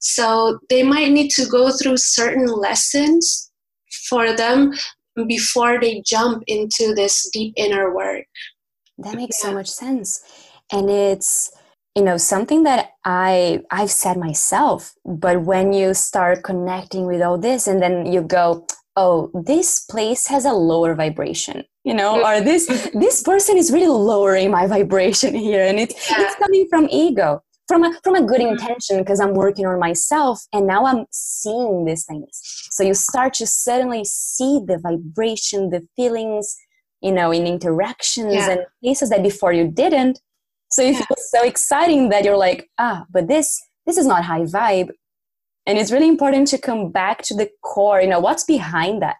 So 0.01 0.59
they 0.69 0.83
might 0.83 1.13
need 1.13 1.31
to 1.39 1.47
go 1.47 1.71
through 1.71 1.97
certain 1.97 2.47
lessons 2.47 3.51
for 4.09 4.33
them 4.37 4.73
before 5.27 5.81
they 5.81 6.03
jump 6.07 6.43
into 6.47 6.95
this 6.95 7.29
deep 7.33 7.55
inner 7.57 7.95
work. 7.95 8.25
That 8.99 9.17
makes 9.17 9.43
yeah. 9.43 9.51
so 9.51 9.55
much 9.55 9.69
sense. 9.69 10.23
And 10.73 10.89
it's 10.89 11.51
you 11.97 12.03
know 12.03 12.17
something 12.17 12.65
that 12.65 12.91
i 13.05 13.61
i've 13.71 13.91
said 13.91 14.17
myself 14.17 14.95
but 15.05 15.43
when 15.43 15.73
you 15.73 15.95
start 15.95 16.43
connecting 16.43 17.07
with 17.07 17.23
all 17.23 17.39
this 17.39 17.69
and 17.69 17.81
then 17.81 18.05
you 18.05 18.21
go 18.21 18.67
oh 18.97 19.31
this 19.33 19.81
place 19.81 20.27
has 20.27 20.45
a 20.45 20.53
lower 20.53 20.95
vibration 20.95 21.63
you 21.85 21.95
know 21.95 22.17
mm-hmm. 22.17 22.27
or 22.27 22.45
this 22.45 22.67
this 22.95 23.23
person 23.23 23.57
is 23.57 23.71
really 23.71 23.87
lowering 23.87 24.51
my 24.51 24.67
vibration 24.67 25.35
here 25.35 25.65
and 25.65 25.79
it's 25.79 26.11
yeah. 26.11 26.17
it's 26.19 26.35
coming 26.35 26.67
from 26.69 26.89
ego 26.91 27.41
from 27.67 27.85
a 27.85 27.99
from 28.03 28.15
a 28.15 28.23
good 28.23 28.41
mm-hmm. 28.41 28.53
intention 28.53 28.99
because 28.99 29.21
I'm 29.21 29.35
working 29.35 29.67
on 29.67 29.79
myself 29.79 30.41
and 30.53 30.67
now 30.67 30.87
I'm 30.87 31.07
seeing 31.11 31.85
these 31.85 32.05
things. 32.05 32.41
So 32.71 32.83
you 32.83 32.95
start 32.95 33.35
to 33.35 33.47
suddenly 33.47 34.05
see 34.05 34.61
the 34.67 34.79
vibration, 34.79 35.71
the 35.71 35.87
feelings, 35.97 36.57
you 37.01 37.13
know, 37.13 37.31
in 37.31 37.47
interactions 37.47 38.35
yeah. 38.35 38.51
and 38.51 38.61
places 38.83 39.11
that 39.11 39.23
before 39.23 39.53
you 39.53 39.69
didn't. 39.69 40.21
So 40.71 40.83
it 40.83 40.93
yeah. 40.93 41.05
feels 41.05 41.31
so 41.31 41.45
exciting 41.45 42.09
that 42.09 42.25
you're 42.25 42.37
like, 42.37 42.69
ah, 42.79 43.07
but 43.11 43.29
this 43.29 43.61
this 43.87 43.97
is 43.97 44.07
not 44.07 44.25
high 44.25 44.43
vibe. 44.43 44.91
And 45.67 45.79
it's 45.79 45.91
really 45.91 46.09
important 46.09 46.49
to 46.49 46.59
come 46.59 46.91
back 46.91 47.23
to 47.23 47.35
the 47.35 47.49
core, 47.63 48.01
you 48.01 48.09
know, 48.09 48.21
what's 48.21 48.45
behind 48.45 49.01
that. 49.01 49.17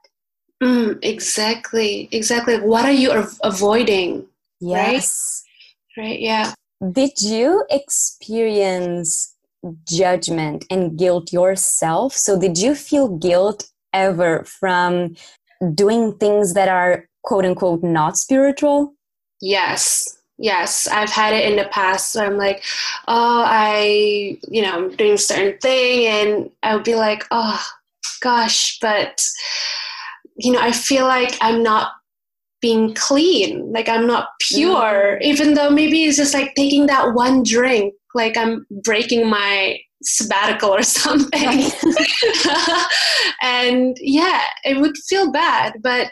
Mm, 0.63 0.99
exactly. 1.03 2.09
Exactly. 2.13 2.61
What 2.61 2.85
are 2.85 2.93
you 2.93 3.13
av- 3.13 3.39
avoiding? 3.43 4.27
Yes. 4.61 5.43
Right? 5.97 6.05
right? 6.05 6.21
Yeah. 6.21 6.55
Did 6.93 7.21
you 7.21 7.65
experience 7.71 9.35
judgment 9.89 10.67
and 10.71 10.99
guilt 10.99 11.33
yourself? 11.33 12.13
So, 12.15 12.39
did 12.39 12.59
you 12.59 12.75
feel 12.75 13.09
guilt 13.17 13.71
ever 13.93 14.45
from 14.45 15.17
doing 15.75 16.17
things 16.19 16.55
that 16.55 16.69
are 16.69 17.09
quote 17.23 17.45
unquote 17.45 17.83
not 17.83 18.19
spiritual? 18.19 18.95
Yes. 19.41 20.19
Yes, 20.37 20.89
I've 20.89 21.11
had 21.11 21.33
it 21.33 21.49
in 21.49 21.57
the 21.57 21.67
past 21.67 22.15
where 22.15 22.27
I'm 22.27 22.37
like, 22.37 22.65
oh, 23.07 23.45
I, 23.47 24.37
you 24.49 24.63
know, 24.63 24.73
I'm 24.73 24.97
doing 24.97 25.13
a 25.13 25.19
certain 25.19 25.57
thing, 25.61 26.07
and 26.07 26.51
I 26.65 26.75
would 26.75 26.85
be 26.85 26.97
like, 26.97 27.25
oh, 27.31 27.65
gosh, 28.21 28.81
but, 28.81 29.25
you 30.37 30.51
know, 30.51 30.59
I 30.59 30.73
feel 30.73 31.05
like 31.05 31.39
I'm 31.41 31.63
not 31.63 31.93
being 32.65 32.95
clean. 32.95 33.71
Like 33.73 33.89
i'm 33.91 34.07
not 34.07 34.29
pure 34.41 35.19
mm. 35.19 35.23
even 35.23 35.53
though 35.53 35.71
maybe 35.71 36.05
it's 36.05 36.17
just 36.17 36.33
like 36.33 36.55
taking 36.55 36.87
that 36.87 37.13
one 37.13 37.43
drink 37.43 37.93
like 38.15 38.37
i'm 38.39 38.67
breaking 38.83 39.29
my 39.29 39.79
sabbatical 40.03 40.71
or 40.71 40.83
something. 41.01 41.61
And 43.43 43.97
yeah 44.01 44.43
it 44.65 44.81
would 44.81 44.97
feel 45.09 45.31
bad 45.31 45.75
but 45.83 46.11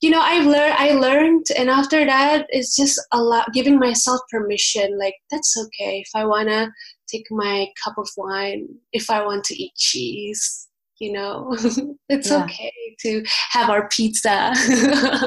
you 0.00 0.10
know 0.10 0.20
i've 0.20 0.46
learned 0.46 0.76
i 0.78 0.92
learned 0.92 1.46
and 1.58 1.68
after 1.68 2.04
that 2.06 2.46
it's 2.48 2.74
just 2.74 2.98
a 3.12 3.20
lot 3.22 3.52
giving 3.52 3.78
myself 3.78 4.20
permission 4.30 4.98
like 4.98 5.16
that's 5.30 5.54
okay. 5.64 5.94
If 6.06 6.10
i 6.14 6.24
want 6.24 6.48
to 6.48 6.70
take 7.10 7.26
my 7.30 7.66
cup 7.84 7.96
of 7.98 8.08
wine 8.16 8.66
if 8.92 9.10
i 9.10 9.24
want 9.28 9.44
to 9.44 9.54
eat 9.62 9.74
cheese 9.76 10.68
you 11.02 11.12
know? 11.12 11.56
It's 12.08 12.30
yeah. 12.30 12.44
okay 12.44 12.72
to 13.00 13.24
have 13.50 13.70
our 13.70 13.88
pizza. 13.88 14.52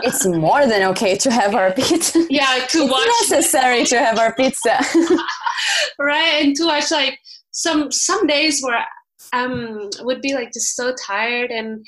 It's 0.07 0.25
more 0.25 0.67
than 0.67 0.83
okay 0.91 1.15
to 1.17 1.31
have 1.31 1.55
our 1.55 1.71
pizza. 1.73 2.25
Yeah 2.29 2.65
to 2.73 2.83
it's 2.83 2.91
watch 2.91 3.07
necessary 3.21 3.85
to 3.85 3.97
have 3.97 4.19
our 4.19 4.33
pizza. 4.35 4.79
Right 5.99 6.43
and 6.43 6.55
to 6.57 6.65
watch 6.65 6.91
like 6.91 7.17
some 7.51 7.91
some 7.91 8.27
days 8.27 8.61
where 8.61 8.85
um 9.33 9.89
would 10.01 10.21
be 10.21 10.33
like 10.33 10.53
just 10.53 10.75
so 10.75 10.93
tired 11.07 11.49
and 11.51 11.83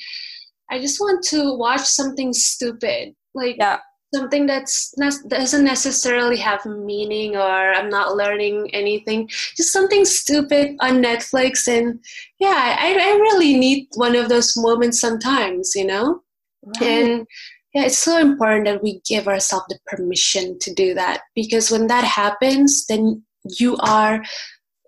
i 0.72 0.79
just 0.79 1.00
want 1.00 1.24
to 1.25 1.53
watch 1.56 1.86
something 2.00 2.34
stupid. 2.34 3.13
Like 3.36 3.58
yeah 3.60 3.79
something 4.14 4.46
that's 4.46 4.98
not, 4.98 5.14
doesn't 5.28 5.64
necessarily 5.64 6.38
have 6.38 6.66
meaning 6.66 7.36
or 7.36 7.74
i'm 7.74 7.90
not 7.90 8.16
learning 8.16 8.70
anything. 8.74 9.28
Just 9.56 9.74
something 9.74 10.06
stupid 10.06 10.76
on 10.80 11.04
netflix 11.04 11.68
and 11.68 12.00
yeah 12.40 12.78
i, 12.80 12.94
I 12.94 13.18
really 13.18 13.58
need 13.58 13.88
one 13.96 14.16
of 14.16 14.30
those 14.30 14.56
moments 14.58 15.00
sometimes 15.00 15.74
you 15.76 15.86
know? 15.86 16.22
Right. 16.66 16.84
and 16.84 17.28
yeah 17.74 17.84
it's 17.84 17.98
so 17.98 18.18
important 18.18 18.66
that 18.66 18.84
we 18.84 19.02
give 19.08 19.28
ourselves 19.28 19.66
the 19.70 19.80
permission 19.88 20.58
to 20.60 20.74
do 20.74 20.94
that 20.94 21.22
because 21.36 21.72
when 21.72 21.88
that 21.88 22.04
happens 22.04 22.86
then 22.88 23.24
you 23.60 23.78
are 23.78 24.24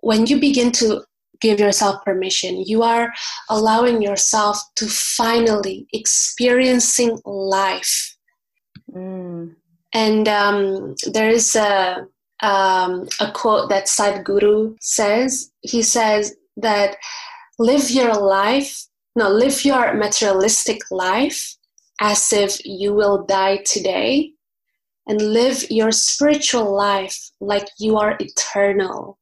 when 0.00 0.26
you 0.26 0.40
begin 0.40 0.72
to 0.72 1.02
give 1.40 1.58
yourself 1.58 2.04
permission 2.04 2.62
you 2.66 2.82
are 2.82 3.12
allowing 3.48 4.02
yourself 4.02 4.58
to 4.76 4.86
finally 4.86 5.86
experiencing 5.92 7.18
life 7.24 8.16
Mm. 8.94 9.56
And 9.92 10.28
um, 10.28 10.94
there 11.12 11.28
is 11.28 11.56
a, 11.56 12.06
um, 12.42 13.08
a 13.20 13.30
quote 13.32 13.68
that 13.70 13.86
Sadhguru 13.86 14.76
says. 14.80 15.50
He 15.62 15.82
says 15.82 16.36
that 16.56 16.96
live 17.58 17.90
your 17.90 18.14
life, 18.14 18.86
no, 19.16 19.28
live 19.28 19.64
your 19.64 19.94
materialistic 19.94 20.78
life 20.90 21.56
as 22.00 22.32
if 22.32 22.64
you 22.64 22.94
will 22.94 23.26
die 23.26 23.58
today, 23.66 24.32
and 25.06 25.20
live 25.20 25.70
your 25.70 25.92
spiritual 25.92 26.74
life 26.74 27.30
like 27.40 27.68
you 27.78 27.98
are 27.98 28.16
eternal. 28.20 29.18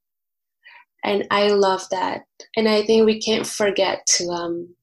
And 1.05 1.27
I 1.31 1.49
love 1.49 1.89
that. 1.91 2.23
And 2.57 2.69
I 2.69 2.83
think 2.83 3.07
we 3.07 3.21
can't 3.21 3.47
forget 3.47 4.07
to 4.17 4.29
um 4.29 4.75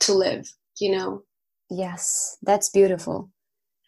to 0.00 0.12
live, 0.12 0.52
you 0.80 0.96
know. 0.96 1.22
Yes, 1.70 2.36
that's 2.42 2.68
beautiful. 2.68 3.30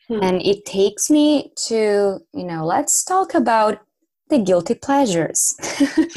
Hmm. 0.08 0.22
And 0.22 0.42
it 0.42 0.64
takes 0.64 1.10
me 1.10 1.52
to, 1.66 2.20
you 2.32 2.44
know, 2.44 2.64
let's 2.64 3.04
talk 3.04 3.34
about 3.34 3.80
the 4.28 4.38
guilty 4.38 4.74
pleasures. 4.74 5.54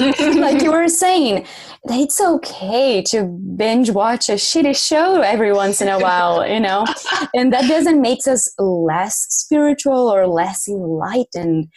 like 0.00 0.62
you 0.62 0.72
were 0.72 0.88
saying, 0.88 1.46
that 1.84 1.98
it's 1.98 2.20
okay 2.20 3.02
to 3.02 3.24
binge 3.24 3.90
watch 3.90 4.28
a 4.28 4.32
shitty 4.32 4.76
show 4.76 5.20
every 5.20 5.52
once 5.52 5.80
in 5.80 5.88
a 5.88 5.98
while, 5.98 6.46
you 6.46 6.60
know? 6.60 6.84
and 7.34 7.52
that 7.52 7.68
doesn't 7.68 8.00
make 8.00 8.26
us 8.26 8.52
less 8.58 9.26
spiritual 9.30 10.08
or 10.08 10.26
less 10.26 10.66
enlightened 10.68 11.68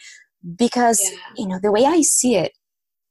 because, 0.56 1.00
yeah. 1.02 1.18
you 1.36 1.48
know, 1.48 1.58
the 1.62 1.72
way 1.72 1.84
I 1.84 2.00
see 2.02 2.36
it, 2.36 2.52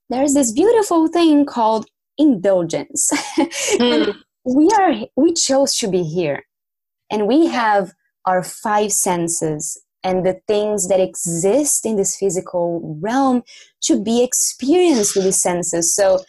there's 0.09 0.33
this 0.33 0.51
beautiful 0.51 1.07
thing 1.07 1.45
called 1.45 1.87
indulgence. 2.17 3.09
mm. 3.37 4.15
we 4.45 4.69
are 4.77 4.93
we 5.15 5.33
chose 5.33 5.77
to 5.77 5.87
be 5.87 6.03
here. 6.03 6.43
And 7.09 7.27
we 7.27 7.47
have 7.47 7.93
our 8.25 8.43
five 8.43 8.91
senses 8.91 9.81
and 10.03 10.25
the 10.25 10.39
things 10.47 10.87
that 10.89 10.99
exist 10.99 11.85
in 11.85 11.95
this 11.95 12.15
physical 12.17 12.97
realm 13.01 13.43
to 13.81 14.01
be 14.01 14.23
experienced 14.23 15.15
with 15.15 15.25
the 15.25 15.31
senses. 15.31 15.95
So, 15.95 16.19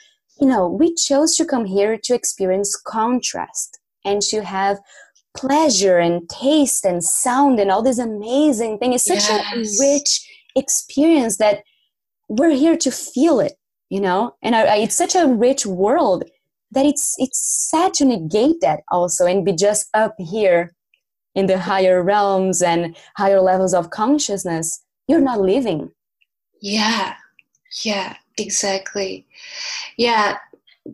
you 0.40 0.46
know, 0.46 0.68
we 0.68 0.94
chose 0.94 1.36
to 1.36 1.44
come 1.44 1.64
here 1.64 1.98
to 2.04 2.14
experience 2.14 2.76
contrast 2.76 3.80
and 4.04 4.22
to 4.22 4.44
have 4.44 4.78
pleasure 5.36 5.98
and 5.98 6.28
taste 6.28 6.84
and 6.84 7.02
sound 7.02 7.58
and 7.58 7.70
all 7.70 7.82
this 7.82 7.98
amazing 7.98 8.78
thing. 8.78 8.92
It's 8.92 9.04
such 9.04 9.28
yes. 9.28 9.80
a 9.80 9.84
rich 9.84 10.30
experience 10.54 11.38
that 11.38 11.64
we're 12.28 12.54
here 12.54 12.76
to 12.76 12.90
feel 12.90 13.40
it, 13.40 13.54
you 13.90 14.00
know, 14.00 14.36
and 14.42 14.54
I, 14.54 14.62
I, 14.62 14.76
it's 14.76 14.96
such 14.96 15.14
a 15.14 15.26
rich 15.26 15.66
world 15.66 16.24
that 16.70 16.86
it's 16.86 17.14
it's 17.18 17.38
sad 17.70 17.94
to 17.94 18.04
negate 18.04 18.60
that 18.60 18.80
also 18.90 19.26
and 19.26 19.44
be 19.44 19.52
just 19.52 19.88
up 19.94 20.14
here 20.18 20.72
in 21.34 21.46
the 21.46 21.58
higher 21.58 22.02
realms 22.02 22.62
and 22.62 22.96
higher 23.16 23.40
levels 23.40 23.74
of 23.74 23.90
consciousness 23.90 24.84
you're 25.08 25.20
not 25.20 25.40
living. 25.40 25.90
Yeah. 26.60 27.14
Yeah 27.82 28.16
exactly. 28.38 29.26
Yeah 29.96 30.38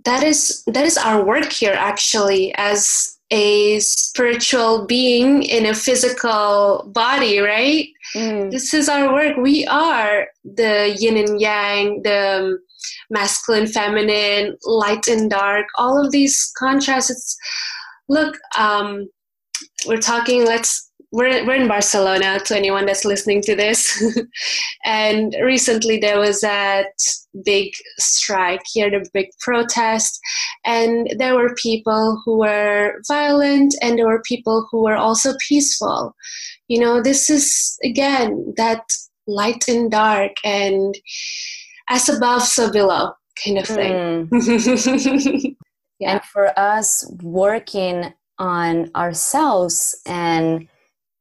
that 0.04 0.22
is 0.22 0.62
that 0.66 0.84
is 0.84 0.96
our 0.96 1.24
work 1.24 1.52
here 1.52 1.74
actually 1.76 2.54
as 2.56 3.18
a 3.32 3.78
spiritual 3.80 4.86
being 4.86 5.42
in 5.42 5.66
a 5.66 5.74
physical 5.74 6.88
body 6.92 7.38
right? 7.40 7.88
Mm. 8.14 8.50
this 8.50 8.74
is 8.74 8.88
our 8.88 9.12
work. 9.12 9.36
We 9.36 9.66
are 9.66 10.28
the 10.44 10.96
yin 10.98 11.16
and 11.16 11.40
yang 11.40 12.02
the 12.02 12.58
masculine 13.10 13.66
feminine 13.66 14.56
light 14.64 15.06
and 15.06 15.30
dark 15.30 15.66
all 15.76 16.04
of 16.04 16.10
these 16.12 16.52
contrasts. 16.56 17.36
Look 18.08 18.38
um, 18.58 19.08
we're 19.86 19.98
talking 19.98 20.44
let's 20.44 20.90
we're, 21.12 21.44
we're 21.44 21.56
in 21.56 21.68
Barcelona 21.68 22.38
to 22.44 22.56
anyone 22.56 22.86
that's 22.86 23.04
listening 23.04 23.42
to 23.42 23.56
this. 23.56 24.02
and 24.84 25.34
recently 25.42 25.98
there 25.98 26.18
was 26.18 26.40
that 26.40 26.92
big 27.44 27.72
strike 27.98 28.62
here, 28.72 28.90
the 28.90 29.04
big 29.12 29.26
protest. 29.40 30.20
And 30.64 31.12
there 31.18 31.34
were 31.34 31.54
people 31.56 32.20
who 32.24 32.38
were 32.38 33.00
violent 33.08 33.74
and 33.82 33.98
there 33.98 34.06
were 34.06 34.22
people 34.22 34.68
who 34.70 34.84
were 34.84 34.96
also 34.96 35.34
peaceful. 35.48 36.14
You 36.68 36.80
know, 36.80 37.02
this 37.02 37.28
is 37.28 37.76
again 37.82 38.54
that 38.56 38.84
light 39.26 39.66
and 39.68 39.90
dark 39.90 40.32
and 40.44 40.94
as 41.88 42.08
above, 42.08 42.42
so 42.42 42.70
below 42.70 43.12
kind 43.44 43.58
of 43.58 43.66
thing. 43.66 44.28
Mm. 44.28 45.56
yeah. 45.98 46.12
And 46.12 46.22
for 46.22 46.56
us 46.56 47.10
working 47.20 48.12
on 48.40 48.90
ourselves 48.96 49.96
and 50.06 50.66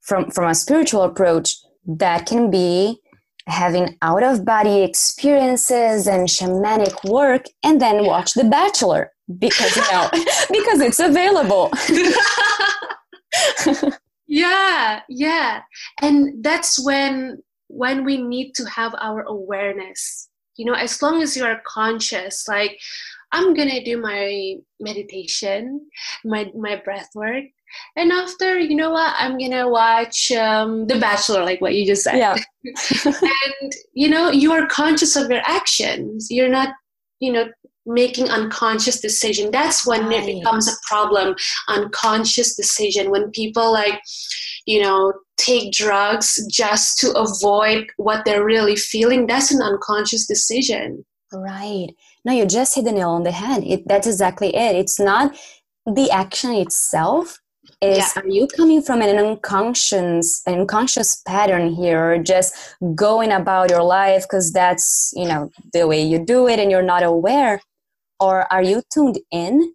from 0.02 0.32
from 0.32 0.50
a 0.50 0.56
spiritual 0.56 1.04
approach 1.04 1.56
that 1.86 2.26
can 2.26 2.50
be 2.50 3.00
having 3.48 3.98
out 4.02 4.24
of 4.24 4.46
body 4.46 4.82
experiences 4.82 6.08
and 6.08 6.28
shamanic 6.28 7.10
work 7.10 7.46
and 7.64 7.82
then 7.82 8.06
watch 8.06 8.34
the 8.34 8.44
bachelor 8.44 9.12
because 9.38 9.76
you 9.76 9.82
know 9.92 10.10
because 10.50 10.82
it's 10.82 11.00
available. 11.00 11.72
Yeah 14.32 15.02
yeah. 15.10 15.62
And 16.02 16.44
that's 16.44 16.80
when 16.80 17.42
when 17.68 18.06
we 18.06 18.18
need 18.18 18.54
to 18.56 18.66
have 18.66 18.94
our 19.02 19.24
awareness. 19.24 20.30
You 20.56 20.66
know 20.66 20.74
as 20.74 21.02
long 21.02 21.22
as 21.22 21.36
you 21.36 21.46
are 21.46 21.62
conscious 21.66 22.48
like 22.48 22.80
i'm 23.32 23.54
gonna 23.54 23.84
do 23.84 24.02
my 24.02 24.56
meditation 24.80 25.82
my 26.26 26.52
my 26.56 26.76
breath 26.78 27.10
work. 27.16 27.46
And 27.96 28.12
after 28.12 28.58
you 28.58 28.76
know 28.76 28.92
what? 28.92 29.14
I'm 29.18 29.38
gonna 29.38 29.70
watch 29.70 30.32
um, 30.32 30.88
the 30.88 31.00
bachelor 31.00 31.44
like 31.44 31.62
what 31.62 31.76
you 31.76 31.86
just 31.86 32.04
said. 32.04 32.18
Yeah. 32.18 32.36
And 33.06 33.72
you 33.94 34.10
know 34.10 34.32
you 34.32 34.52
are 34.52 34.68
conscious 34.68 35.16
of 35.16 35.30
your 35.30 35.42
actions. 35.46 36.28
You're 36.30 36.50
not 36.50 36.70
you 37.20 37.32
know 37.32 37.50
making 37.86 38.30
unconscious 38.30 39.00
decision. 39.00 39.52
That's 39.52 39.86
when 39.86 40.08
right. 40.08 40.24
it 40.24 40.26
becomes 40.26 40.68
a 40.68 40.76
problem 40.88 41.36
unconscious 41.68 42.56
decision. 42.56 43.12
When 43.12 43.32
people 43.32 43.72
like 43.72 44.02
you 44.66 44.82
know 44.82 45.14
take 45.38 45.72
drugs 45.72 46.44
just 46.52 46.98
to 47.00 47.14
avoid 47.14 47.88
what 47.98 48.26
they're 48.26 48.44
really 48.44 48.76
feeling 48.76 49.26
that's 49.26 49.52
an 49.52 49.62
unconscious 49.62 50.26
decision. 50.26 51.06
Right 51.32 51.94
no 52.26 52.34
you 52.34 52.46
just 52.46 52.76
hit 52.76 52.86
the 52.86 52.92
nail 52.92 53.10
on 53.10 53.24
the 53.24 53.32
head 53.32 53.64
it, 53.64 53.88
that's 53.88 54.08
exactly 54.08 54.56
it 54.56 54.76
it's 54.76 55.00
not 55.00 55.36
the 55.86 56.10
action 56.12 56.52
itself 56.52 57.40
is 57.82 57.98
yeah. 57.98 58.22
are 58.22 58.28
you 58.28 58.48
coming 58.48 58.82
from 58.82 59.02
an 59.02 59.18
unconscious 59.18 60.42
an 60.46 60.60
unconscious 60.60 61.22
pattern 61.26 61.74
here 61.74 62.14
or 62.14 62.18
just 62.18 62.76
going 62.96 63.32
about 63.32 63.70
your 63.70 63.84
life 63.84 64.24
because 64.24 64.52
that's 64.52 65.14
you 65.16 65.26
know 65.26 65.50
the 65.74 65.88
way 65.88 66.02
you 66.02 66.24
do 66.24 66.48
it 66.48 66.60
and 66.60 66.70
you're 66.72 66.82
not 66.82 67.04
aware 67.04 67.62
or 68.20 68.52
are 68.52 68.64
you 68.64 68.82
tuned 68.92 69.18
in 69.32 69.74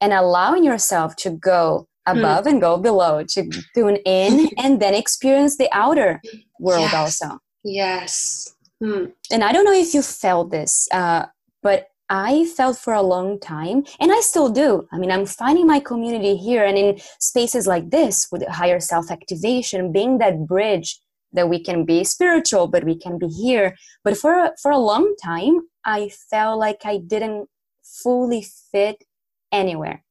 and 0.00 0.12
allowing 0.12 0.64
yourself 0.64 1.14
to 1.16 1.30
go 1.30 1.86
hmm. 2.06 2.18
above 2.18 2.46
and 2.46 2.60
go 2.60 2.76
below 2.76 3.22
to 3.22 3.48
tune 3.74 3.96
in 4.04 4.50
and 4.58 4.80
then 4.80 4.94
experience 4.94 5.56
the 5.56 5.68
outer 5.72 6.20
world 6.58 6.90
yes. 6.92 6.94
also 6.94 7.38
yes 7.62 8.54
hmm. 8.82 9.06
and 9.30 9.44
i 9.44 9.52
don't 9.52 9.64
know 9.64 9.72
if 9.72 9.94
you 9.94 10.02
felt 10.02 10.50
this 10.50 10.88
uh, 10.92 11.26
but 11.64 11.88
I 12.10 12.44
felt 12.44 12.76
for 12.76 12.92
a 12.92 13.02
long 13.02 13.40
time, 13.40 13.84
and 13.98 14.12
I 14.12 14.20
still 14.20 14.50
do. 14.50 14.86
I 14.92 14.98
mean, 14.98 15.10
I'm 15.10 15.24
finding 15.24 15.66
my 15.66 15.80
community 15.80 16.36
here 16.36 16.62
and 16.62 16.76
in 16.76 17.00
spaces 17.18 17.66
like 17.66 17.90
this 17.90 18.28
with 18.30 18.46
higher 18.46 18.78
self 18.78 19.10
activation, 19.10 19.90
being 19.90 20.18
that 20.18 20.46
bridge 20.46 21.00
that 21.32 21.48
we 21.48 21.58
can 21.58 21.84
be 21.84 22.04
spiritual, 22.04 22.68
but 22.68 22.84
we 22.84 22.96
can 22.96 23.18
be 23.18 23.26
here. 23.26 23.74
But 24.04 24.16
for, 24.16 24.52
for 24.62 24.70
a 24.70 24.78
long 24.78 25.14
time, 25.22 25.62
I 25.84 26.10
felt 26.30 26.60
like 26.60 26.82
I 26.84 26.98
didn't 26.98 27.48
fully 27.82 28.46
fit 28.70 29.02
anywhere 29.50 30.04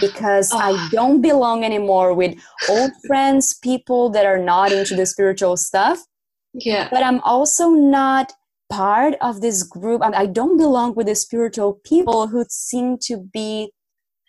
because 0.00 0.52
oh. 0.52 0.58
I 0.58 0.72
ah. 0.72 0.88
don't 0.90 1.22
belong 1.22 1.64
anymore 1.64 2.14
with 2.14 2.36
old 2.68 2.90
friends, 3.06 3.54
people 3.54 4.10
that 4.10 4.26
are 4.26 4.38
not 4.38 4.72
into 4.72 4.94
the 4.94 5.06
spiritual 5.06 5.56
stuff. 5.56 6.00
Yeah. 6.52 6.88
But 6.90 7.02
I'm 7.02 7.20
also 7.20 7.70
not 7.70 8.32
part 8.72 9.14
of 9.20 9.40
this 9.42 9.62
group 9.62 10.00
and 10.02 10.14
i 10.14 10.24
don't 10.24 10.56
belong 10.56 10.94
with 10.94 11.06
the 11.06 11.14
spiritual 11.14 11.74
people 11.84 12.26
who 12.28 12.44
seem 12.48 12.96
to 12.98 13.28
be 13.32 13.70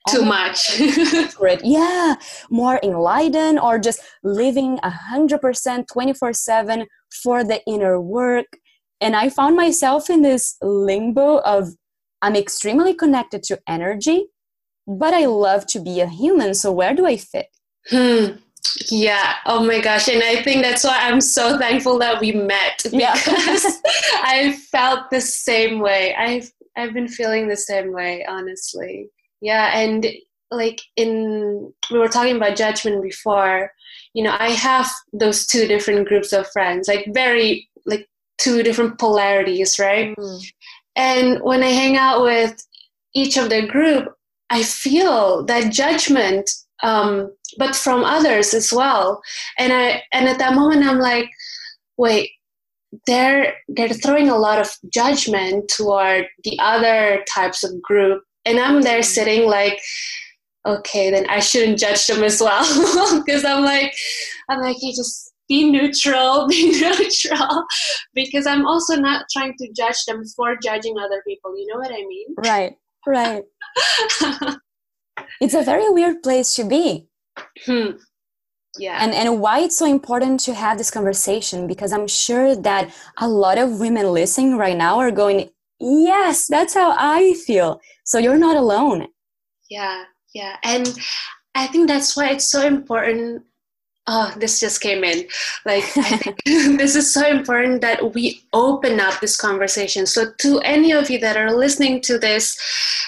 too 0.10 0.26
much. 0.26 0.80
yeah 1.64 2.16
more 2.50 2.78
enlightened 2.84 3.58
or 3.58 3.80
just 3.80 4.02
living 4.22 4.78
a 4.84 4.90
hundred 4.90 5.40
percent 5.40 5.88
24 5.94 6.34
7 6.34 6.86
for 7.24 7.44
the 7.44 7.64
inner 7.66 8.02
work. 8.02 8.48
And 9.00 9.16
i 9.16 9.30
found 9.30 9.56
myself 9.56 10.10
in 10.10 10.22
this 10.22 10.58
limbo 10.62 11.38
of 11.40 11.70
i'm 12.22 12.36
extremely 12.36 12.94
connected 12.94 13.44
to 13.44 13.62
energy 13.68 14.26
but 14.86 15.14
i 15.14 15.26
love 15.26 15.66
to 15.68 15.80
be 15.80 16.02
a 16.02 16.08
human 16.08 16.54
so 16.54 16.72
where 16.72 16.94
do 16.94 17.06
i 17.06 17.16
fit? 17.18 17.48
Hmm. 17.90 18.44
Yeah. 18.89 19.36
Oh 19.45 19.65
my 19.65 19.80
gosh. 19.80 20.08
And 20.08 20.23
I 20.23 20.41
think 20.41 20.63
that's 20.63 20.84
why 20.84 20.97
I'm 20.99 21.21
so 21.21 21.58
thankful 21.58 21.99
that 21.99 22.19
we 22.19 22.32
met 22.32 22.80
because 22.84 22.93
yeah. 22.93 23.13
I 23.15 24.58
felt 24.71 25.10
the 25.12 25.21
same 25.21 25.80
way. 25.80 26.15
I've 26.15 26.52
I've 26.76 26.93
been 26.93 27.08
feeling 27.08 27.47
the 27.47 27.58
same 27.58 27.93
way, 27.93 28.26
honestly. 28.28 29.10
Yeah, 29.41 29.78
and 29.78 30.08
like 30.49 30.82
in 30.95 31.73
we 31.91 31.99
were 31.99 32.08
talking 32.08 32.38
about 32.38 32.56
judgment 32.56 33.04
before, 33.04 33.71
you 34.13 34.23
know, 34.23 34.36
I 34.39 34.52
have 34.52 34.89
those 35.12 35.45
two 35.45 35.67
different 35.67 36.08
groups 36.08 36.34
of 36.34 36.49
friends, 36.52 36.88
like 36.88 37.08
very 37.13 37.69
like 37.86 38.08
two 38.38 38.63
different 38.63 38.97
polarities, 38.99 39.78
right? 39.80 40.15
Mm. 40.15 40.45
And 40.95 41.41
when 41.41 41.63
I 41.63 41.69
hang 41.69 41.97
out 41.97 42.23
with 42.23 42.65
each 43.13 43.38
of 43.38 43.49
the 43.49 43.67
group, 43.67 44.13
I 44.49 44.63
feel 44.63 45.43
that 45.45 45.73
judgment 45.73 46.49
um, 46.84 47.34
but 47.58 47.76
from 47.76 48.04
others 48.04 48.54
as 48.54 48.72
well. 48.72 49.22
And 49.58 49.74
I 49.74 50.04
and 50.12 50.28
at 50.28 50.39
that 50.39 50.54
moment 50.54 50.86
I'm 50.86 51.00
like, 51.00 51.30
wait, 51.98 52.32
they're 53.08 53.54
they're 53.67 53.89
throwing 53.89 54.30
a 54.30 54.38
lot 54.38 54.60
of 54.60 54.69
judgment 54.93 55.69
toward 55.69 56.28
the 56.43 56.58
other 56.60 57.24
types 57.28 57.63
of 57.63 57.82
group, 57.82 58.24
and 58.46 58.60
I'm 58.60 58.82
there 58.82 59.00
mm-hmm. 59.00 59.04
sitting 59.04 59.50
like, 59.50 59.80
okay, 60.65 61.10
then 61.10 61.26
I 61.30 61.39
shouldn't 61.39 61.80
judge 61.80 62.06
them 62.06 62.24
as 62.24 62.39
well 62.39 63.22
because 63.26 63.43
I'm 63.46 63.63
like, 63.63 63.93
I'm 64.50 64.62
like, 64.62 64.78
hey, 64.80 64.91
just 64.91 65.32
be 65.50 65.69
neutral, 65.69 66.48
be 66.50 66.72
neutral, 66.80 67.65
because 68.13 68.46
I'm 68.46 68.65
also 68.65 68.96
not 68.96 69.26
trying 69.32 69.56
to 69.60 69.72
judge 69.74 70.06
them 70.06 70.24
for 70.36 70.56
judging 70.62 70.98
other 70.98 71.22
people. 71.26 71.58
You 71.58 71.67
know 71.67 71.80
what 71.80 71.91
I 71.91 72.06
mean? 72.06 72.28
Right. 72.38 72.76
Right. 73.06 73.43
it's 75.41 75.54
a 75.54 75.63
very 75.63 75.89
weird 75.89 76.24
place 76.24 76.56
to 76.56 76.63
be. 76.63 77.08
Hmm. 77.65 77.98
Yeah. 78.78 78.98
And 79.00 79.13
and 79.13 79.39
why 79.39 79.60
it's 79.60 79.78
so 79.78 79.86
important 79.86 80.39
to 80.41 80.54
have 80.54 80.78
this 80.78 80.89
conversation 80.89 81.67
because 81.67 81.93
I'm 81.93 82.08
sure 82.08 82.56
that 82.56 82.93
a 83.19 83.28
lot 83.28 83.58
of 83.58 83.80
women 83.80 84.08
listening 84.12 84.58
right 84.58 84.78
now 84.78 84.98
are 84.98 85.12
going, 85.12 85.50
"Yes, 85.80 86.48
that's 86.48 86.74
how 86.74 86.96
I 86.98 87.34
feel." 87.46 87.82
So 88.04 88.17
you're 88.17 88.38
not 88.38 88.58
alone. 88.58 89.08
Yeah. 89.69 90.06
Yeah. 90.34 90.58
And 90.63 90.98
I 91.54 91.67
think 91.67 91.88
that's 91.88 92.17
why 92.17 92.30
it's 92.30 92.50
so 92.50 92.65
important 92.65 93.43
oh 94.08 94.34
this 94.38 94.60
just 94.60 94.82
came 94.82 95.04
in 95.04 95.26
like 95.65 95.84
i 95.98 96.17
think 96.17 96.38
this 96.46 96.96
is 96.96 97.13
so 97.13 97.26
important 97.28 97.82
that 97.82 98.13
we 98.13 98.43
open 98.52 99.00
up 99.00 99.19
this 99.19 99.38
conversation 99.38 100.06
so 100.06 100.26
to 100.39 100.60
any 100.60 100.91
of 100.91 101.10
you 101.10 101.17
that 101.17 101.38
are 101.38 101.56
listening 101.56 102.02
to 102.02 102.17
this 102.17 102.58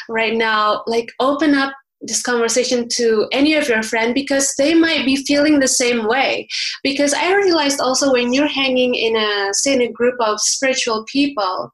right 0.07 0.35
now 0.35 0.83
like 0.87 1.11
open 1.19 1.53
up 1.53 1.73
this 2.07 2.21
conversation 2.21 2.87
to 2.89 3.27
any 3.31 3.55
of 3.55 3.67
your 3.67 3.83
friend 3.83 4.13
because 4.13 4.53
they 4.57 4.73
might 4.73 5.05
be 5.05 5.15
feeling 5.15 5.59
the 5.59 5.67
same 5.67 6.07
way 6.07 6.47
because 6.83 7.13
i 7.13 7.33
realized 7.35 7.79
also 7.79 8.11
when 8.11 8.33
you're 8.33 8.47
hanging 8.47 8.95
in 8.95 9.15
a 9.15 9.53
say 9.53 9.73
in 9.73 9.81
a 9.81 9.91
group 9.91 10.15
of 10.19 10.39
spiritual 10.39 11.03
people 11.11 11.73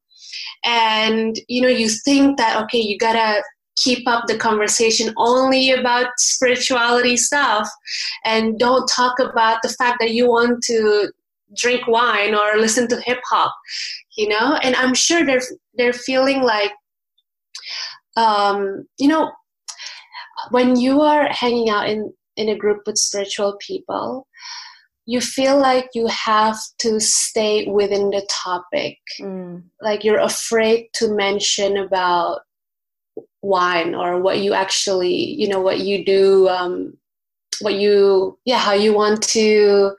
and 0.63 1.39
you 1.47 1.61
know 1.61 1.67
you 1.67 1.89
think 1.89 2.37
that 2.37 2.61
okay 2.61 2.79
you 2.79 2.97
gotta 2.97 3.41
keep 3.77 4.07
up 4.07 4.27
the 4.27 4.37
conversation 4.37 5.13
only 5.17 5.71
about 5.71 6.07
spirituality 6.17 7.17
stuff 7.17 7.67
and 8.25 8.59
don't 8.59 8.87
talk 8.87 9.17
about 9.19 9.59
the 9.63 9.69
fact 9.69 9.97
that 9.99 10.11
you 10.11 10.27
want 10.27 10.61
to 10.63 11.11
drink 11.55 11.87
wine 11.87 12.33
or 12.33 12.57
listen 12.57 12.87
to 12.87 13.01
hip 13.01 13.19
hop, 13.29 13.53
you 14.17 14.27
know. 14.27 14.55
And 14.61 14.75
I'm 14.75 14.93
sure 14.93 15.25
they're 15.25 15.41
they're 15.75 15.93
feeling 15.93 16.41
like, 16.41 16.71
um, 18.17 18.85
you 18.97 19.07
know, 19.07 19.31
when 20.49 20.75
you 20.75 21.01
are 21.01 21.27
hanging 21.31 21.69
out 21.69 21.89
in 21.89 22.13
in 22.37 22.49
a 22.49 22.57
group 22.57 22.83
with 22.85 22.97
spiritual 22.97 23.57
people, 23.59 24.27
you 25.05 25.19
feel 25.19 25.59
like 25.59 25.89
you 25.93 26.07
have 26.07 26.57
to 26.79 26.99
stay 26.99 27.67
within 27.67 28.09
the 28.09 28.25
topic. 28.29 28.97
Mm. 29.19 29.63
Like 29.81 30.03
you're 30.03 30.19
afraid 30.19 30.87
to 30.95 31.13
mention 31.13 31.77
about 31.77 32.41
wine 33.41 33.95
or 33.95 34.21
what 34.21 34.39
you 34.39 34.53
actually, 34.53 35.15
you 35.15 35.47
know, 35.47 35.59
what 35.59 35.79
you 35.79 36.05
do, 36.05 36.47
um, 36.47 36.97
what 37.59 37.75
you, 37.75 38.37
yeah, 38.45 38.59
how 38.59 38.73
you 38.73 38.93
want 38.93 39.21
to, 39.23 39.91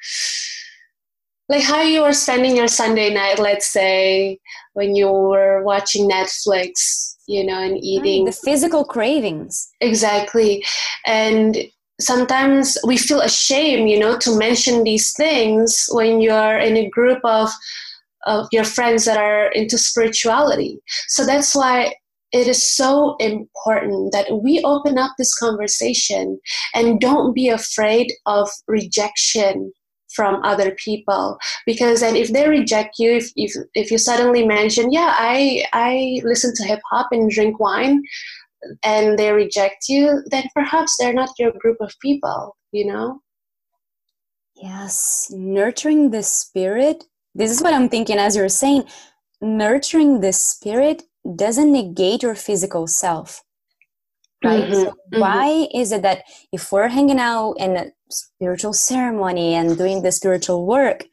like 1.48 1.62
how 1.62 1.83
you 1.83 2.02
were 2.02 2.12
spending 2.14 2.57
your 2.57 2.68
Sunday 2.68 3.12
night, 3.12 3.38
let's 3.38 3.66
say, 3.66 4.38
when 4.74 4.94
you 4.94 5.11
were 5.11 5.62
watching 5.62 6.09
Netflix, 6.09 7.12
you 7.26 7.44
know, 7.44 7.58
and 7.58 7.78
eating. 7.82 8.24
Right, 8.24 8.35
the 8.35 8.40
physical 8.40 8.85
cravings. 8.85 9.68
Exactly. 9.80 10.64
And 11.06 11.58
sometimes 12.00 12.78
we 12.85 12.96
feel 12.96 13.20
ashamed 13.20 13.88
you 13.88 13.98
know 13.98 14.18
to 14.18 14.37
mention 14.37 14.82
these 14.82 15.12
things 15.12 15.87
when 15.92 16.20
you're 16.20 16.58
in 16.58 16.76
a 16.76 16.88
group 16.90 17.20
of 17.24 17.48
of 18.26 18.46
your 18.52 18.64
friends 18.64 19.04
that 19.04 19.18
are 19.18 19.48
into 19.52 19.78
spirituality 19.78 20.78
so 21.08 21.24
that's 21.24 21.54
why 21.54 21.94
it 22.32 22.48
is 22.48 22.74
so 22.74 23.14
important 23.20 24.11
that 24.12 24.40
we 24.42 24.62
open 24.64 24.96
up 24.96 25.12
this 25.18 25.35
conversation 25.38 26.40
and 26.74 26.98
don't 26.98 27.35
be 27.35 27.48
afraid 27.48 28.11
of 28.26 28.48
rejection 28.66 29.70
from 30.14 30.42
other 30.42 30.72
people 30.72 31.38
because 31.66 32.01
then 32.01 32.16
if 32.16 32.33
they 32.33 32.48
reject 32.48 32.98
you 32.98 33.12
if, 33.12 33.31
if, 33.37 33.53
if 33.75 33.90
you 33.90 33.98
suddenly 33.98 34.46
mention 34.46 34.92
yeah 34.92 35.14
i 35.16 35.64
i 35.72 36.20
listen 36.25 36.53
to 36.55 36.64
hip 36.64 36.81
hop 36.90 37.09
and 37.12 37.31
drink 37.31 37.59
wine 37.59 38.03
and 38.83 39.18
they 39.18 39.33
reject 39.33 39.88
you, 39.88 40.22
then 40.27 40.44
perhaps 40.55 40.96
they're 40.98 41.12
not 41.12 41.38
your 41.38 41.53
group 41.53 41.79
of 41.81 41.94
people, 42.01 42.57
you 42.72 42.87
know? 42.87 43.20
Yes, 44.55 45.31
nurturing 45.35 46.11
the 46.11 46.22
spirit. 46.22 47.05
This 47.35 47.51
is 47.51 47.62
what 47.62 47.75
I'm 47.75 47.88
thinking 47.88 48.18
as 48.18 48.37
you're 48.37 48.48
saying. 48.48 48.85
Nurturing 49.40 50.20
the 50.20 50.33
spirit 50.33 51.05
doesn't 51.37 51.72
negate 51.72 52.22
your 52.22 52.35
physical 52.35 52.87
self. 52.87 53.42
Right? 54.44 54.64
Mm-hmm, 54.64 54.72
so 54.72 54.90
mm-hmm. 54.90 55.20
why 55.20 55.68
is 55.74 55.92
it 55.92 56.02
that 56.02 56.24
if 56.52 56.72
we're 56.72 56.88
hanging 56.88 57.18
out 57.18 57.55
in 57.55 57.76
a 57.76 57.87
spiritual 58.11 58.72
ceremony 58.72 59.55
and 59.55 59.78
doing 59.78 60.02
the 60.02 60.12
spiritual 60.12 60.66
work, 60.66 61.05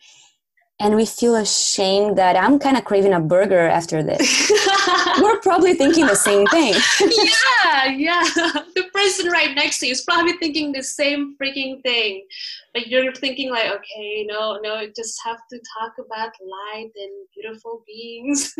and 0.81 0.95
we 0.95 1.05
feel 1.05 1.35
ashamed 1.35 2.17
that 2.17 2.37
I'm 2.37 2.57
kind 2.57 2.77
of 2.77 2.85
craving 2.85 3.13
a 3.13 3.19
burger 3.19 3.67
after 3.67 4.01
this. 4.01 4.49
We're 5.21 5.39
probably 5.41 5.73
thinking 5.73 6.05
the 6.05 6.15
same 6.15 6.47
thing. 6.47 6.73
yeah, 7.01 7.85
yeah. 7.87 8.23
The 8.75 8.85
person 8.93 9.29
right 9.29 9.53
next 9.55 9.79
to 9.79 9.87
you 9.87 9.91
is 9.91 10.01
probably 10.01 10.33
thinking 10.33 10.71
the 10.71 10.83
same 10.83 11.35
freaking 11.41 11.81
thing. 11.83 12.25
But 12.73 12.87
you're 12.87 13.13
thinking 13.13 13.51
like, 13.51 13.71
okay, 13.71 14.25
no, 14.27 14.59
no, 14.63 14.85
just 14.95 15.19
have 15.25 15.39
to 15.51 15.59
talk 15.77 15.93
about 16.05 16.31
light 16.41 16.91
and 16.95 17.11
beautiful 17.35 17.83
beings. 17.85 18.55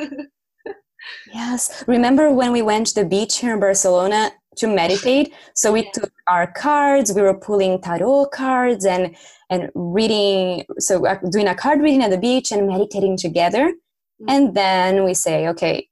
yes. 1.33 1.85
Remember 1.87 2.31
when 2.31 2.51
we 2.51 2.61
went 2.61 2.87
to 2.87 2.95
the 2.95 3.05
beach 3.05 3.37
here 3.37 3.53
in 3.53 3.59
Barcelona 3.61 4.31
to 4.57 4.67
meditate? 4.67 5.33
So 5.55 5.71
we 5.71 5.89
took 5.91 6.11
our 6.27 6.51
cards, 6.51 7.13
we 7.13 7.21
were 7.21 7.37
pulling 7.37 7.81
tarot 7.81 8.27
cards 8.27 8.85
and 8.85 9.15
and 9.49 9.69
reading 9.73 10.65
so 10.77 11.05
uh, 11.05 11.17
doing 11.31 11.47
a 11.47 11.55
card 11.55 11.81
reading 11.81 12.03
at 12.03 12.11
the 12.11 12.17
beach 12.17 12.51
and 12.51 12.67
meditating 12.67 13.17
together. 13.17 13.73
Mm-hmm. 14.21 14.35
and 14.35 14.53
then 14.53 15.05
we 15.05 15.13
say 15.13 15.47
okay 15.47 15.87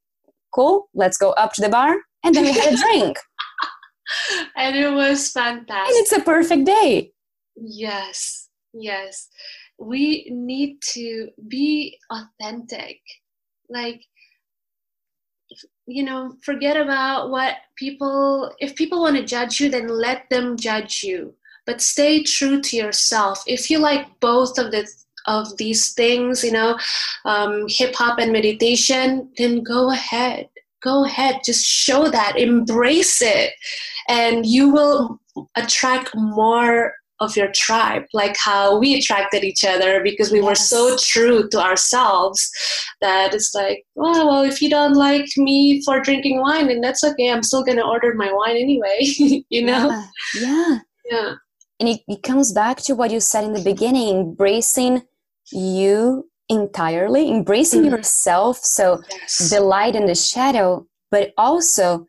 cool 0.53 0.89
let's 0.93 1.17
go 1.17 1.31
up 1.31 1.53
to 1.53 1.61
the 1.61 1.69
bar. 1.69 1.95
And 2.25 2.35
then 2.35 2.43
we 2.43 2.51
had 2.51 2.73
a 2.73 2.77
drink. 2.83 3.17
And 4.57 4.75
it 4.75 4.91
was 4.91 5.31
fantastic. 5.31 5.95
And 5.95 6.01
it's 6.01 6.11
a 6.11 6.19
perfect 6.19 6.65
day. 6.65 7.11
Yes 7.55 8.47
yes. 8.79 9.29
We 9.79 10.27
need 10.31 10.81
to 10.93 11.29
be 11.47 11.97
authentic. 12.11 12.99
Like 13.69 14.01
you 15.87 16.03
know 16.03 16.35
forget 16.43 16.77
about 16.77 17.29
what 17.29 17.55
people 17.75 18.53
if 18.59 18.75
people 18.75 19.01
want 19.01 19.15
to 19.15 19.23
judge 19.23 19.59
you 19.59 19.69
then 19.69 19.87
let 19.87 20.29
them 20.29 20.57
judge 20.57 21.03
you. 21.03 21.33
But 21.65 21.81
stay 21.81 22.23
true 22.23 22.61
to 22.61 22.77
yourself. 22.77 23.43
If 23.45 23.69
you 23.69 23.79
like 23.79 24.19
both 24.19 24.57
of 24.57 24.71
the 24.71 24.87
of 25.25 25.57
these 25.57 25.93
things 25.93 26.43
you 26.43 26.51
know 26.51 26.77
um, 27.25 27.65
hip 27.67 27.95
hop 27.95 28.19
and 28.19 28.31
meditation 28.31 29.29
then 29.37 29.63
go 29.63 29.91
ahead. 29.91 30.49
Go 30.83 31.05
ahead. 31.05 31.41
Just 31.43 31.65
show 31.65 32.09
that. 32.09 32.37
Embrace 32.37 33.21
it. 33.21 33.53
And 34.07 34.45
you 34.45 34.69
will 34.69 35.19
attract 35.55 36.15
more 36.15 36.93
of 37.19 37.35
your 37.35 37.51
tribe 37.53 38.03
like 38.13 38.35
how 38.37 38.77
we 38.77 38.95
attracted 38.95 39.43
each 39.43 39.63
other 39.63 40.01
because 40.03 40.31
we 40.31 40.39
yes. 40.39 40.47
were 40.47 40.55
so 40.55 40.97
true 40.99 41.47
to 41.49 41.59
ourselves 41.59 42.49
that 43.01 43.33
it's 43.33 43.53
like 43.55 43.83
oh 43.97 44.27
well 44.27 44.43
if 44.43 44.61
you 44.61 44.69
don't 44.69 44.93
like 44.93 45.25
me 45.37 45.81
for 45.83 45.99
drinking 45.99 46.39
wine 46.41 46.67
then 46.67 46.81
that's 46.81 47.03
okay 47.03 47.31
i'm 47.31 47.43
still 47.43 47.63
gonna 47.63 47.85
order 47.85 48.13
my 48.13 48.31
wine 48.31 48.55
anyway 48.55 48.97
you 49.49 49.65
know 49.65 49.89
yeah 50.35 50.41
yeah, 50.41 50.77
yeah 51.09 51.33
and 51.79 51.89
it, 51.89 52.01
it 52.07 52.23
comes 52.23 52.53
back 52.53 52.77
to 52.77 52.95
what 52.95 53.11
you 53.11 53.19
said 53.19 53.43
in 53.43 53.53
the 53.53 53.63
beginning 53.63 54.15
embracing 54.15 55.01
you 55.51 56.29
entirely 56.49 57.29
embracing 57.29 57.83
mm. 57.83 57.91
yourself 57.91 58.57
so 58.57 59.01
yes. 59.11 59.49
the 59.49 59.59
light 59.59 59.95
and 59.95 60.07
the 60.07 60.15
shadow 60.15 60.85
but 61.11 61.33
also 61.37 62.05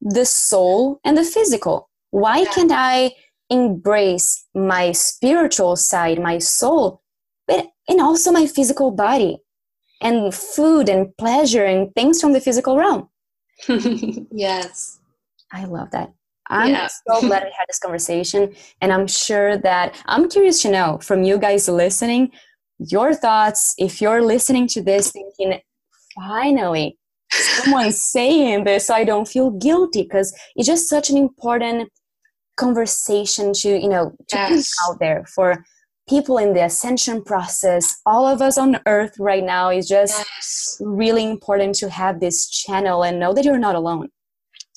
the 0.00 0.24
soul 0.24 1.00
and 1.04 1.16
the 1.16 1.24
physical 1.24 1.88
why 2.10 2.38
yeah. 2.38 2.52
can't 2.52 2.72
i 2.72 3.10
embrace 3.52 4.46
my 4.54 4.92
spiritual 4.92 5.76
side 5.76 6.20
my 6.20 6.38
soul 6.38 7.02
but 7.46 7.66
and 7.88 8.00
also 8.00 8.32
my 8.32 8.46
physical 8.46 8.90
body 8.90 9.38
and 10.00 10.34
food 10.34 10.88
and 10.88 11.16
pleasure 11.16 11.64
and 11.64 11.94
things 11.94 12.20
from 12.20 12.32
the 12.32 12.40
physical 12.40 12.76
realm 12.76 13.08
yes 14.32 14.98
i 15.52 15.64
love 15.64 15.90
that 15.90 16.12
I'm 16.48 16.70
yeah. 16.70 16.88
so 16.88 17.20
glad 17.20 17.44
we 17.44 17.52
had 17.56 17.66
this 17.68 17.78
conversation. 17.78 18.54
And 18.82 18.92
I'm 18.92 19.06
sure 19.06 19.56
that 19.58 19.96
I'm 20.06 20.28
curious 20.28 20.60
to 20.62 20.70
know 20.70 20.98
from 21.00 21.22
you 21.22 21.38
guys 21.38 21.66
listening 21.68 22.30
your 22.78 23.14
thoughts. 23.14 23.74
If 23.78 24.00
you're 24.00 24.22
listening 24.22 24.66
to 24.68 24.82
this 24.82 25.12
thinking, 25.12 25.60
finally, 26.14 26.98
someone's 27.30 28.00
saying 28.00 28.64
this, 28.64 28.86
so 28.86 28.94
I 28.94 29.04
don't 29.04 29.28
feel 29.28 29.50
guilty 29.50 30.02
because 30.02 30.34
it's 30.56 30.66
just 30.66 30.88
such 30.88 31.10
an 31.10 31.16
important 31.16 31.90
conversation 32.56 33.52
to, 33.54 33.68
you 33.68 33.88
know, 33.88 34.14
to 34.28 34.36
yes. 34.36 34.74
out 34.86 34.98
there 34.98 35.24
for 35.26 35.64
people 36.08 36.38
in 36.38 36.52
the 36.52 36.64
ascension 36.64 37.22
process. 37.22 38.00
All 38.06 38.26
of 38.26 38.42
us 38.42 38.58
on 38.58 38.80
earth 38.86 39.14
right 39.18 39.44
now 39.44 39.70
is 39.70 39.88
just 39.88 40.18
yes. 40.18 40.76
really 40.80 41.24
important 41.28 41.74
to 41.76 41.90
have 41.90 42.20
this 42.20 42.48
channel 42.48 43.04
and 43.04 43.18
know 43.18 43.32
that 43.32 43.44
you're 43.44 43.58
not 43.58 43.74
alone. 43.74 44.08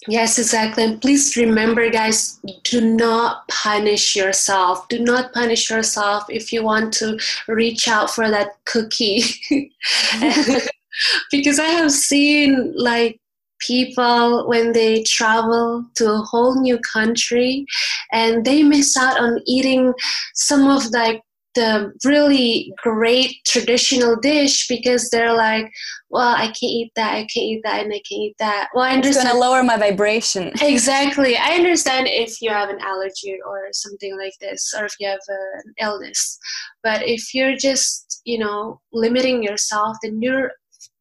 Yes, 0.08 0.38
exactly. 0.38 0.84
And 0.84 1.02
please 1.02 1.36
remember, 1.36 1.90
guys, 1.90 2.40
do 2.64 2.80
not 2.80 3.48
punish 3.48 4.16
yourself. 4.16 4.88
Do 4.88 5.00
not 5.00 5.34
punish 5.34 5.70
yourself 5.70 6.26
if 6.30 6.54
you 6.54 6.64
want 6.64 6.94
to 6.96 7.18
reach 7.48 7.88
out 7.88 8.12
for 8.12 8.30
that 8.30 8.52
cookie. 8.66 9.24
because 11.32 11.60
I 11.60 11.68
have 11.68 11.92
seen 11.92 12.74
like 12.76 13.20
people 13.66 14.48
when 14.48 14.72
they 14.74 15.04
travel 15.04 15.86
to 15.96 16.12
a 16.12 16.18
whole 16.18 16.60
new 16.62 16.80
country 16.80 17.66
and 18.12 18.46
they 18.46 18.64
miss 18.64 18.96
out 18.98 19.20
on 19.20 19.40
eating 19.46 19.94
some 20.34 20.68
of 20.70 20.86
like 20.92 21.22
the 21.56 21.94
really 22.04 22.74
great 22.84 23.38
traditional 23.46 24.18
dish 24.18 24.68
because 24.68 25.10
they're 25.10 25.34
like, 25.34 25.72
well, 26.10 26.36
I 26.36 26.48
can't 26.48 26.64
eat 26.64 26.92
that, 26.96 27.14
I 27.14 27.20
can't 27.22 27.38
eat 27.38 27.62
that, 27.64 27.84
and 27.84 27.92
I 27.92 28.02
can't 28.08 28.22
eat 28.22 28.36
that. 28.40 28.70
Well, 28.74 28.84
I 28.84 28.92
understand. 28.92 29.26
It's 29.26 29.34
going 29.34 29.42
to 29.42 29.50
lower 29.50 29.64
my 29.64 29.78
vibration. 29.78 30.52
exactly. 30.62 31.38
I 31.38 31.54
understand 31.54 32.08
if 32.08 32.42
you 32.42 32.50
have 32.52 32.70
an 32.70 32.80
allergy 32.82 33.38
or 33.46 33.70
something 33.72 34.18
like 34.18 34.34
this, 34.40 34.74
or 34.78 34.86
if 34.86 34.96
you 35.00 35.08
have 35.08 35.20
an 35.28 35.74
illness. 35.80 36.38
But 36.84 37.08
if 37.08 37.34
you're 37.34 37.56
just, 37.56 38.22
you 38.26 38.38
know, 38.38 38.82
limiting 38.94 39.42
yourself, 39.42 39.98
then 40.04 40.22
you're 40.22 40.52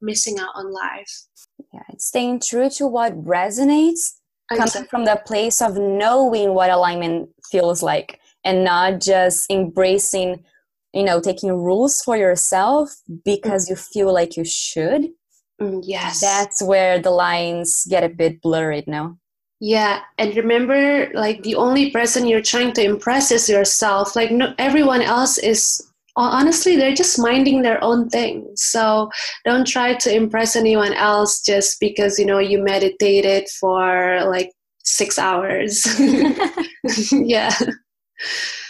missing 0.00 0.38
out 0.38 0.50
on 0.54 0.72
life. 0.72 1.26
Yeah, 1.74 1.82
it's 1.88 2.06
staying 2.06 2.40
true 2.40 2.70
to 2.70 2.86
what 2.86 3.12
resonates, 3.24 4.12
exactly. 4.48 4.56
coming 4.56 4.88
from 4.88 5.04
the 5.04 5.20
place 5.26 5.60
of 5.60 5.76
knowing 5.76 6.54
what 6.54 6.70
alignment 6.70 7.30
feels 7.50 7.82
like 7.82 8.20
and 8.44 8.62
not 8.62 9.00
just 9.00 9.50
embracing 9.50 10.44
you 10.92 11.02
know 11.02 11.20
taking 11.20 11.50
rules 11.50 12.00
for 12.02 12.16
yourself 12.16 12.94
because 13.24 13.68
you 13.68 13.74
feel 13.74 14.12
like 14.14 14.36
you 14.36 14.44
should. 14.44 15.08
Mm, 15.60 15.82
yes. 15.84 16.20
That's 16.20 16.62
where 16.62 17.00
the 17.00 17.10
lines 17.10 17.84
get 17.90 18.04
a 18.04 18.08
bit 18.08 18.40
blurred 18.40 18.86
now 18.86 19.18
yeah 19.60 20.00
and 20.18 20.36
remember 20.36 21.10
like 21.14 21.42
the 21.42 21.54
only 21.54 21.90
person 21.90 22.26
you're 22.26 22.42
trying 22.42 22.72
to 22.72 22.84
impress 22.84 23.30
is 23.30 23.48
yourself. 23.48 24.14
Like 24.14 24.30
no 24.30 24.54
everyone 24.58 25.00
else 25.02 25.38
is 25.38 25.90
honestly 26.16 26.76
they're 26.76 26.94
just 26.94 27.18
minding 27.18 27.62
their 27.62 27.82
own 27.82 28.08
thing. 28.08 28.48
So 28.54 29.10
don't 29.44 29.66
try 29.66 29.94
to 29.94 30.14
impress 30.14 30.56
anyone 30.56 30.94
else 30.94 31.42
just 31.42 31.80
because 31.80 32.18
you 32.18 32.26
know 32.26 32.38
you 32.38 32.62
meditated 32.62 33.48
for 33.60 34.24
like 34.26 34.50
six 34.78 35.18
hours. 35.18 35.84
Yeah. 37.12 37.54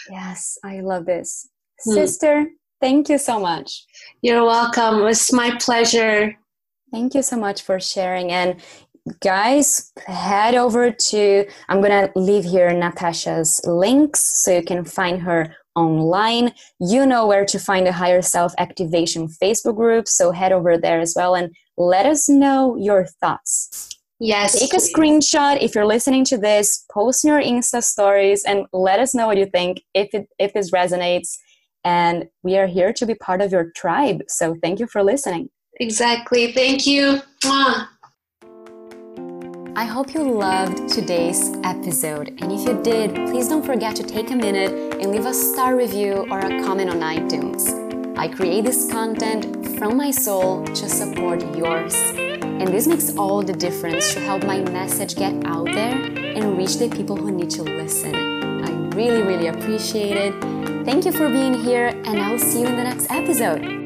Yes 0.09 0.57
i 0.63 0.79
love 0.79 1.05
this. 1.05 1.47
Hmm. 1.83 1.93
sister 1.93 2.45
thank 2.81 3.09
you 3.09 3.17
so 3.17 3.39
much. 3.39 3.85
You're 4.21 4.45
welcome. 4.45 5.05
It's 5.07 5.31
my 5.33 5.57
pleasure. 5.59 6.37
Thank 6.91 7.15
you 7.15 7.23
so 7.23 7.37
much 7.37 7.61
for 7.61 7.79
sharing. 7.79 8.31
And 8.31 8.61
guys 9.21 9.91
head 10.07 10.55
over 10.55 10.89
to 10.89 11.45
i'm 11.69 11.79
gonna 11.79 12.09
leave 12.15 12.43
here 12.43 12.73
natasha's 12.73 13.61
links 13.65 14.19
so 14.19 14.55
you 14.55 14.63
can 14.63 14.83
find 14.83 15.21
her 15.21 15.55
online. 15.75 16.53
You 16.79 17.05
know 17.05 17.27
where 17.27 17.45
to 17.45 17.59
find 17.59 17.85
the 17.85 17.91
Higher 17.91 18.21
Self 18.21 18.53
Activation 18.57 19.27
Facebook 19.27 19.75
group, 19.75 20.07
so 20.07 20.31
head 20.31 20.51
over 20.51 20.77
there 20.77 20.99
as 20.99 21.13
well 21.15 21.35
and 21.35 21.53
let 21.77 22.05
us 22.05 22.29
know 22.29 22.75
your 22.77 23.05
thoughts. 23.05 23.89
Yes. 24.19 24.57
Take 24.57 24.73
a 24.73 24.77
screenshot 24.77 25.61
if 25.61 25.75
you're 25.75 25.85
listening 25.85 26.23
to 26.25 26.37
this, 26.37 26.85
post 26.89 27.25
in 27.25 27.29
your 27.29 27.41
Insta 27.41 27.83
stories 27.83 28.43
and 28.45 28.65
let 28.71 28.99
us 28.99 29.13
know 29.13 29.27
what 29.27 29.37
you 29.37 29.45
think 29.45 29.81
if 29.93 30.13
it 30.13 30.27
if 30.39 30.53
this 30.53 30.71
resonates. 30.71 31.37
And 31.83 32.25
we 32.41 32.57
are 32.57 32.67
here 32.67 32.93
to 32.93 33.05
be 33.05 33.15
part 33.15 33.41
of 33.41 33.51
your 33.51 33.71
tribe. 33.75 34.23
So 34.27 34.55
thank 34.63 34.79
you 34.79 34.87
for 34.87 35.03
listening. 35.03 35.49
Exactly. 35.79 36.53
Thank 36.53 36.87
you. 36.87 37.21
Mwah. 37.43 37.87
I 39.77 39.83
hope 39.83 40.13
you 40.13 40.23
loved 40.23 40.87
today's 40.87 41.51
episode. 41.65 42.29
And 42.41 42.49
if 42.49 42.65
you 42.65 42.81
did, 42.81 43.13
please 43.27 43.49
don't 43.49 43.65
forget 43.65 43.93
to 43.97 44.03
take 44.03 44.31
a 44.31 44.35
minute 44.35 44.71
and 45.01 45.11
leave 45.11 45.25
a 45.25 45.33
star 45.33 45.75
review 45.75 46.25
or 46.31 46.39
a 46.39 46.63
comment 46.63 46.91
on 46.91 47.01
iTunes. 47.01 48.17
I 48.17 48.29
create 48.29 48.63
this 48.63 48.89
content 48.89 49.77
from 49.77 49.97
my 49.97 50.11
soul 50.11 50.63
to 50.63 50.87
support 50.87 51.41
yours. 51.57 51.93
And 52.15 52.69
this 52.69 52.87
makes 52.87 53.17
all 53.17 53.43
the 53.43 53.51
difference 53.51 54.13
to 54.13 54.21
help 54.21 54.45
my 54.45 54.61
message 54.61 55.17
get 55.17 55.45
out 55.45 55.65
there 55.65 55.93
and 55.93 56.57
reach 56.57 56.77
the 56.77 56.87
people 56.87 57.17
who 57.17 57.29
need 57.31 57.49
to 57.49 57.63
listen. 57.63 58.15
I 58.15 58.71
really, 58.95 59.23
really 59.23 59.47
appreciate 59.47 60.15
it. 60.15 60.85
Thank 60.85 61.03
you 61.03 61.11
for 61.11 61.27
being 61.27 61.53
here, 61.53 61.87
and 61.87 62.17
I 62.21 62.31
will 62.31 62.39
see 62.39 62.61
you 62.61 62.67
in 62.67 62.77
the 62.77 62.83
next 62.83 63.11
episode. 63.11 63.84